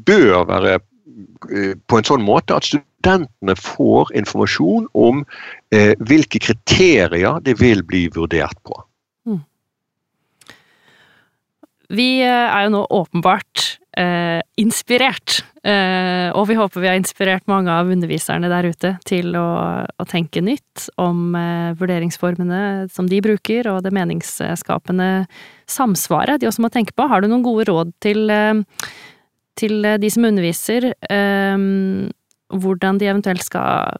bør 0.07 0.45
være 0.47 0.73
eh, 0.77 1.73
på 1.87 1.97
en 1.97 2.07
sånn 2.07 2.23
måte 2.23 2.55
at 2.55 2.65
studentene 2.69 3.55
får 3.57 4.15
informasjon 4.15 4.87
om 4.93 5.25
hvilke 5.71 6.39
kriterier 6.43 7.39
de 7.41 7.53
vil 7.57 7.83
bli 7.87 8.09
vurdert 8.13 8.57
på. 8.67 8.90
Vi 11.91 12.21
eh, 12.23 12.47
er 12.47 12.65
jo 12.65 12.73
nå 12.73 12.81
åpenbart 12.93 13.65
eh, 13.99 14.39
inspirert, 14.61 15.41
eh, 15.67 16.29
og 16.37 16.45
vi 16.47 16.55
håper 16.55 16.83
vi 16.83 16.87
har 16.87 16.99
inspirert 16.99 17.47
mange 17.51 17.73
av 17.73 17.89
underviserne 17.91 18.47
der 18.51 18.69
ute 18.71 18.93
til 19.07 19.35
å, 19.35 19.47
å 19.83 20.07
tenke 20.07 20.43
nytt 20.45 20.87
om 21.01 21.35
eh, 21.35 21.73
vurderingsformene 21.79 22.87
som 22.93 23.09
de 23.11 23.19
bruker, 23.23 23.67
og 23.73 23.81
det 23.83 23.93
meningsskapende 23.95 25.09
samsvaret 25.69 26.41
de 26.41 26.47
også 26.49 26.63
må 26.63 26.71
tenke 26.71 26.95
på. 26.95 27.09
Har 27.11 27.23
du 27.23 27.27
noen 27.31 27.45
gode 27.45 27.67
råd 27.71 27.91
til, 28.03 28.23
eh, 28.31 28.87
til 29.59 29.83
de 29.83 30.13
som 30.13 30.29
underviser, 30.31 30.93
eh, 31.11 31.67
hvordan 32.51 32.99
de 32.99 33.11
eventuelt 33.11 33.43
skal 33.43 33.99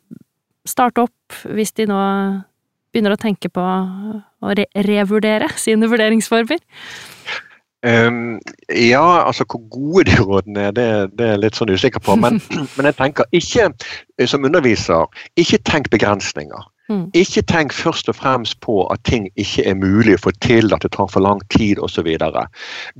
starte 0.67 1.03
opp 1.03 1.43
hvis 1.51 1.75
de 1.75 1.87
nå 1.89 1.99
begynner 2.91 3.15
å 3.15 3.19
tenke 3.19 3.47
på 3.51 3.63
å 3.63 4.51
re 4.55 4.67
revurdere 4.87 5.47
sine 5.59 5.87
vurderingsformer? 5.91 6.59
Um, 7.81 8.39
ja, 8.69 9.25
altså 9.25 9.45
hvor 9.49 9.61
gode 9.69 10.03
de 10.11 10.21
rådene 10.21 10.59
er, 10.59 10.71
det, 10.71 11.11
det 11.17 11.25
er 11.25 11.31
jeg 11.31 11.41
litt 11.41 11.57
sånn 11.57 11.71
usikker 11.73 12.03
på. 12.05 12.15
Men, 12.19 12.37
men, 12.75 12.89
jeg 12.89 12.97
tenker 12.99 13.25
ikke 13.33 13.71
som 14.29 14.45
underviser, 14.45 15.09
ikke 15.41 15.61
tenk 15.65 15.89
begrensninger. 15.93 16.67
Mm. 16.91 17.07
Ikke 17.17 17.41
tenk 17.47 17.73
først 17.73 18.11
og 18.11 18.19
fremst 18.19 18.59
på 18.61 18.83
at 18.93 19.01
ting 19.07 19.29
ikke 19.39 19.65
er 19.71 19.79
mulig 19.79 20.19
å 20.19 20.23
få 20.27 20.35
til, 20.43 20.73
at 20.75 20.85
det 20.85 20.93
tar 20.93 21.09
for 21.09 21.25
lang 21.25 21.41
tid 21.53 21.81
osv. 21.81 22.09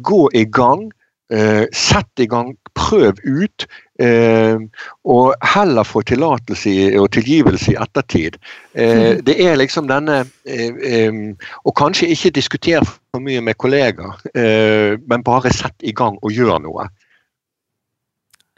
Gå 0.02 0.24
i 0.34 0.46
gang. 0.50 0.90
Uh, 1.32 1.64
sett 1.72 2.20
i 2.20 2.28
gang, 2.28 2.56
prøv 2.76 3.22
ut. 3.24 3.68
Uh, 4.02 4.64
og 5.06 5.36
heller 5.54 5.86
få 5.86 6.02
tillatelse 6.08 6.72
og 6.98 7.10
tilgivelse 7.14 7.74
i 7.74 7.78
ettertid. 7.78 8.40
Uh, 8.74 8.82
mm. 8.82 9.22
Det 9.28 9.36
er 9.46 9.60
liksom 9.60 9.90
denne 9.92 10.24
um, 10.26 11.22
Og 11.66 11.76
kanskje 11.78 12.10
ikke 12.16 12.34
diskutere 12.40 12.86
for 12.88 13.22
mye 13.22 13.42
med 13.44 13.60
kollegaer, 13.60 14.98
men 15.08 15.24
bare 15.24 15.52
sett 15.54 15.76
i 15.84 15.92
gang 15.92 16.18
og 16.22 16.32
gjør 16.32 16.62
noe. 16.64 16.88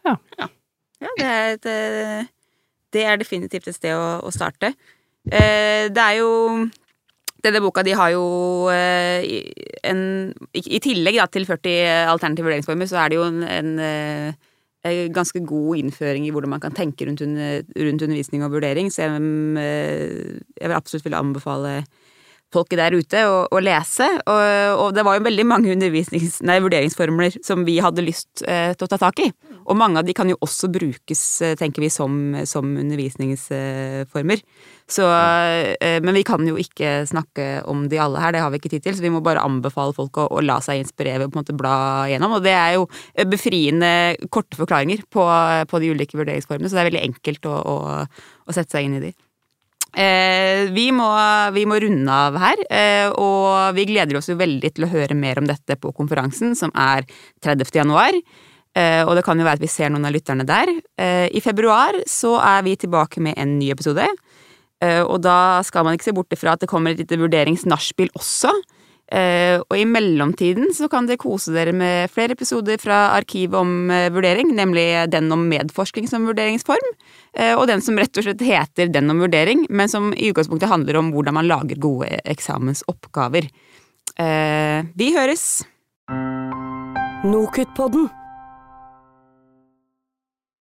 Ja. 0.06 0.16
ja. 0.40 0.48
ja 1.02 1.14
det, 1.18 1.26
er 1.26 1.54
et, 1.56 2.30
det, 2.94 3.06
er 3.06 3.18
definitivt 3.18 3.68
et 3.68 3.76
sted 3.76 3.98
å, 3.98 4.20
å 4.22 4.32
starte. 4.32 4.74
Eh, 5.32 5.88
det 5.94 6.04
er 6.04 6.18
jo 6.20 6.32
denne 7.44 7.60
boka 7.64 7.84
de 7.84 7.94
har 7.96 8.12
jo 8.12 8.24
eh, 8.72 9.24
en 9.88 10.02
I 10.56 10.80
tillegg 10.84 11.20
da, 11.20 11.28
til 11.32 11.48
40 11.48 12.10
alternative 12.12 12.48
vurderingsformer, 12.48 12.90
så 12.90 13.00
er 13.04 13.12
det 13.12 13.20
jo 13.20 13.28
en, 13.28 13.44
en, 13.48 13.72
eh, 13.84 14.52
ganske 15.15 15.39
god 15.48 15.80
innføring 15.80 16.28
i 16.28 16.32
hvordan 16.36 16.52
man 16.52 16.63
kan 16.63 16.76
tenke 16.76 17.08
rundt, 17.08 17.22
rundt 17.24 18.04
undervisning 18.04 18.43
og 18.43 18.52
vurdering. 18.52 18.91
Så 18.91 19.06
jeg, 19.06 19.22
jeg 20.60 20.67
vil 20.67 20.76
absolutt 20.76 21.08
vil 21.08 21.15
anbefale 21.19 21.78
folket 22.54 22.80
der 22.80 22.96
ute 22.98 23.24
å, 23.30 23.38
å 23.50 23.62
lese. 23.63 24.08
Og, 24.30 24.43
og, 24.78 24.88
det 24.96 25.06
var 25.06 25.17
jo 25.17 25.26
veldig 25.26 25.46
mange 25.48 25.76
nei, 25.78 26.60
vurderingsformler 26.63 27.39
som 27.46 27.65
vi 27.67 27.80
hadde 27.84 28.06
lyst 28.06 28.46
eh, 28.48 28.74
til 28.78 28.88
å 28.88 28.91
ta 28.91 29.00
tak 29.02 29.24
i. 29.26 29.30
Og 29.63 29.80
mange 29.80 30.02
av 30.02 30.08
de 30.08 30.15
kan 30.17 30.30
jo 30.30 30.39
også 30.43 30.69
brukes, 30.74 31.24
eh, 31.46 31.56
tenker 31.60 31.84
vi, 31.86 31.91
som, 31.93 32.36
som 32.50 32.76
undervisningsformer. 32.84 34.43
Så, 34.89 35.06
eh, 35.08 36.00
men 36.04 36.17
vi 36.17 36.26
kan 36.28 36.43
jo 36.48 36.58
ikke 36.60 37.06
snakke 37.08 37.63
om 37.72 37.86
de 37.89 38.00
alle 38.04 38.19
her, 38.19 38.36
det 38.36 38.41
har 38.43 38.52
vi 38.52 38.60
ikke 38.60 38.74
tid 38.76 38.84
til. 38.86 38.98
Så 38.98 39.06
vi 39.06 39.12
må 39.13 39.24
bare 39.24 39.43
anbefale 39.43 39.96
folk 39.96 40.19
å, 40.19 40.28
å 40.28 40.43
la 40.43 40.60
seg 40.63 40.82
inspirere 40.82 41.26
og 41.26 41.34
på 41.34 41.39
en 41.39 41.43
måte 41.46 41.58
bla 41.58 41.76
gjennom. 42.12 42.38
Og 42.38 42.46
det 42.46 42.56
er 42.58 42.78
jo 42.78 42.88
befriende 43.32 43.91
korte 44.34 44.60
forklaringer 44.60 45.06
på, 45.12 45.28
på 45.69 45.84
de 45.84 45.93
ulike 45.93 46.19
vurderingsformene, 46.19 46.69
så 46.69 46.78
det 46.78 46.84
er 46.84 46.91
veldig 46.91 47.06
enkelt 47.10 47.48
å, 47.50 47.60
å, 47.60 47.78
å 48.48 48.56
sette 48.56 48.76
seg 48.76 48.89
inn 48.89 48.98
i 49.00 49.06
de. 49.08 49.13
Eh, 49.93 50.72
vi, 50.74 50.88
må, 50.96 51.06
vi, 51.54 51.67
må, 51.69 51.78
runde 51.82 52.13
av 52.13 52.38
her, 52.41 52.62
eh, 52.74 53.10
og 53.13 53.76
vi 53.78 53.86
gleder 53.91 54.17
oss 54.17 54.32
jo 54.32 54.39
veldig 54.39 54.74
til 54.74 54.88
å 54.88 54.89
høre 54.89 55.17
mer 55.17 55.38
om 55.41 55.46
dette 55.50 55.78
på 55.78 55.93
konferansen, 55.93 56.58
som 56.58 56.74
er 56.74 57.06
30. 57.46 57.69
januar. 57.78 58.17
Eh, 58.74 59.04
og 59.06 59.13
det 59.13 59.22
kan 59.26 59.38
jo 59.38 59.46
være 59.46 59.62
at 59.62 59.63
vi 59.63 59.69
ser 59.69 59.91
noen 59.93 60.08
av 60.10 60.15
lytterne 60.15 60.46
der. 60.50 60.72
Eh, 60.98 61.28
I 61.30 61.43
februar 61.46 62.00
så 62.10 62.39
er 62.41 62.65
vi 62.65 62.74
tilbake 62.82 63.22
med 63.22 63.38
en 63.38 63.60
ny 63.60 63.69
episode. 63.74 64.08
Eh, 64.84 65.02
og 65.04 65.22
da 65.24 65.63
skal 65.65 65.86
man 65.88 65.98
ikke 65.98 66.10
se 66.10 66.15
bort 66.15 66.34
ifra 66.36 66.56
at 66.56 66.63
det 66.63 66.72
kommer 66.72 66.93
et 66.93 67.04
lite 67.04 67.19
vurderingsnachspiel 67.22 68.12
også. 68.17 68.54
Uh, 69.13 69.60
og 69.67 69.76
i 69.78 69.84
mellomtiden 69.86 70.72
så 70.74 70.88
kan 70.89 71.06
dere 71.06 71.19
kose 71.22 71.52
dere 71.54 71.74
med 71.76 72.10
flere 72.10 72.34
episoder 72.34 72.80
fra 72.82 73.12
arkivet 73.13 73.60
om 73.60 73.91
uh, 73.91 74.08
vurdering, 74.15 74.54
nemlig 74.58 74.86
den 75.12 75.28
om 75.36 75.43
medforskning 75.52 76.08
som 76.10 76.26
vurderingsform, 76.26 76.88
og 77.60 77.65
den 77.69 77.84
som 77.84 78.00
rett 78.00 78.17
og 78.17 78.26
slett 78.26 78.41
heter 78.46 78.89
Den 78.93 79.10
om 79.10 79.22
vurdering, 79.22 79.65
men 79.69 79.91
som 79.91 80.12
i 80.13 80.32
utgangspunktet 80.32 80.72
handler 80.72 80.98
om 81.02 81.12
hvordan 81.13 81.38
man 81.38 81.50
lager 81.50 81.82
gode 81.82 82.10
eksamensoppgaver. 82.30 83.52
vi 84.96 85.13
høres! 85.17 85.46
NOKUT-podden 87.26 88.10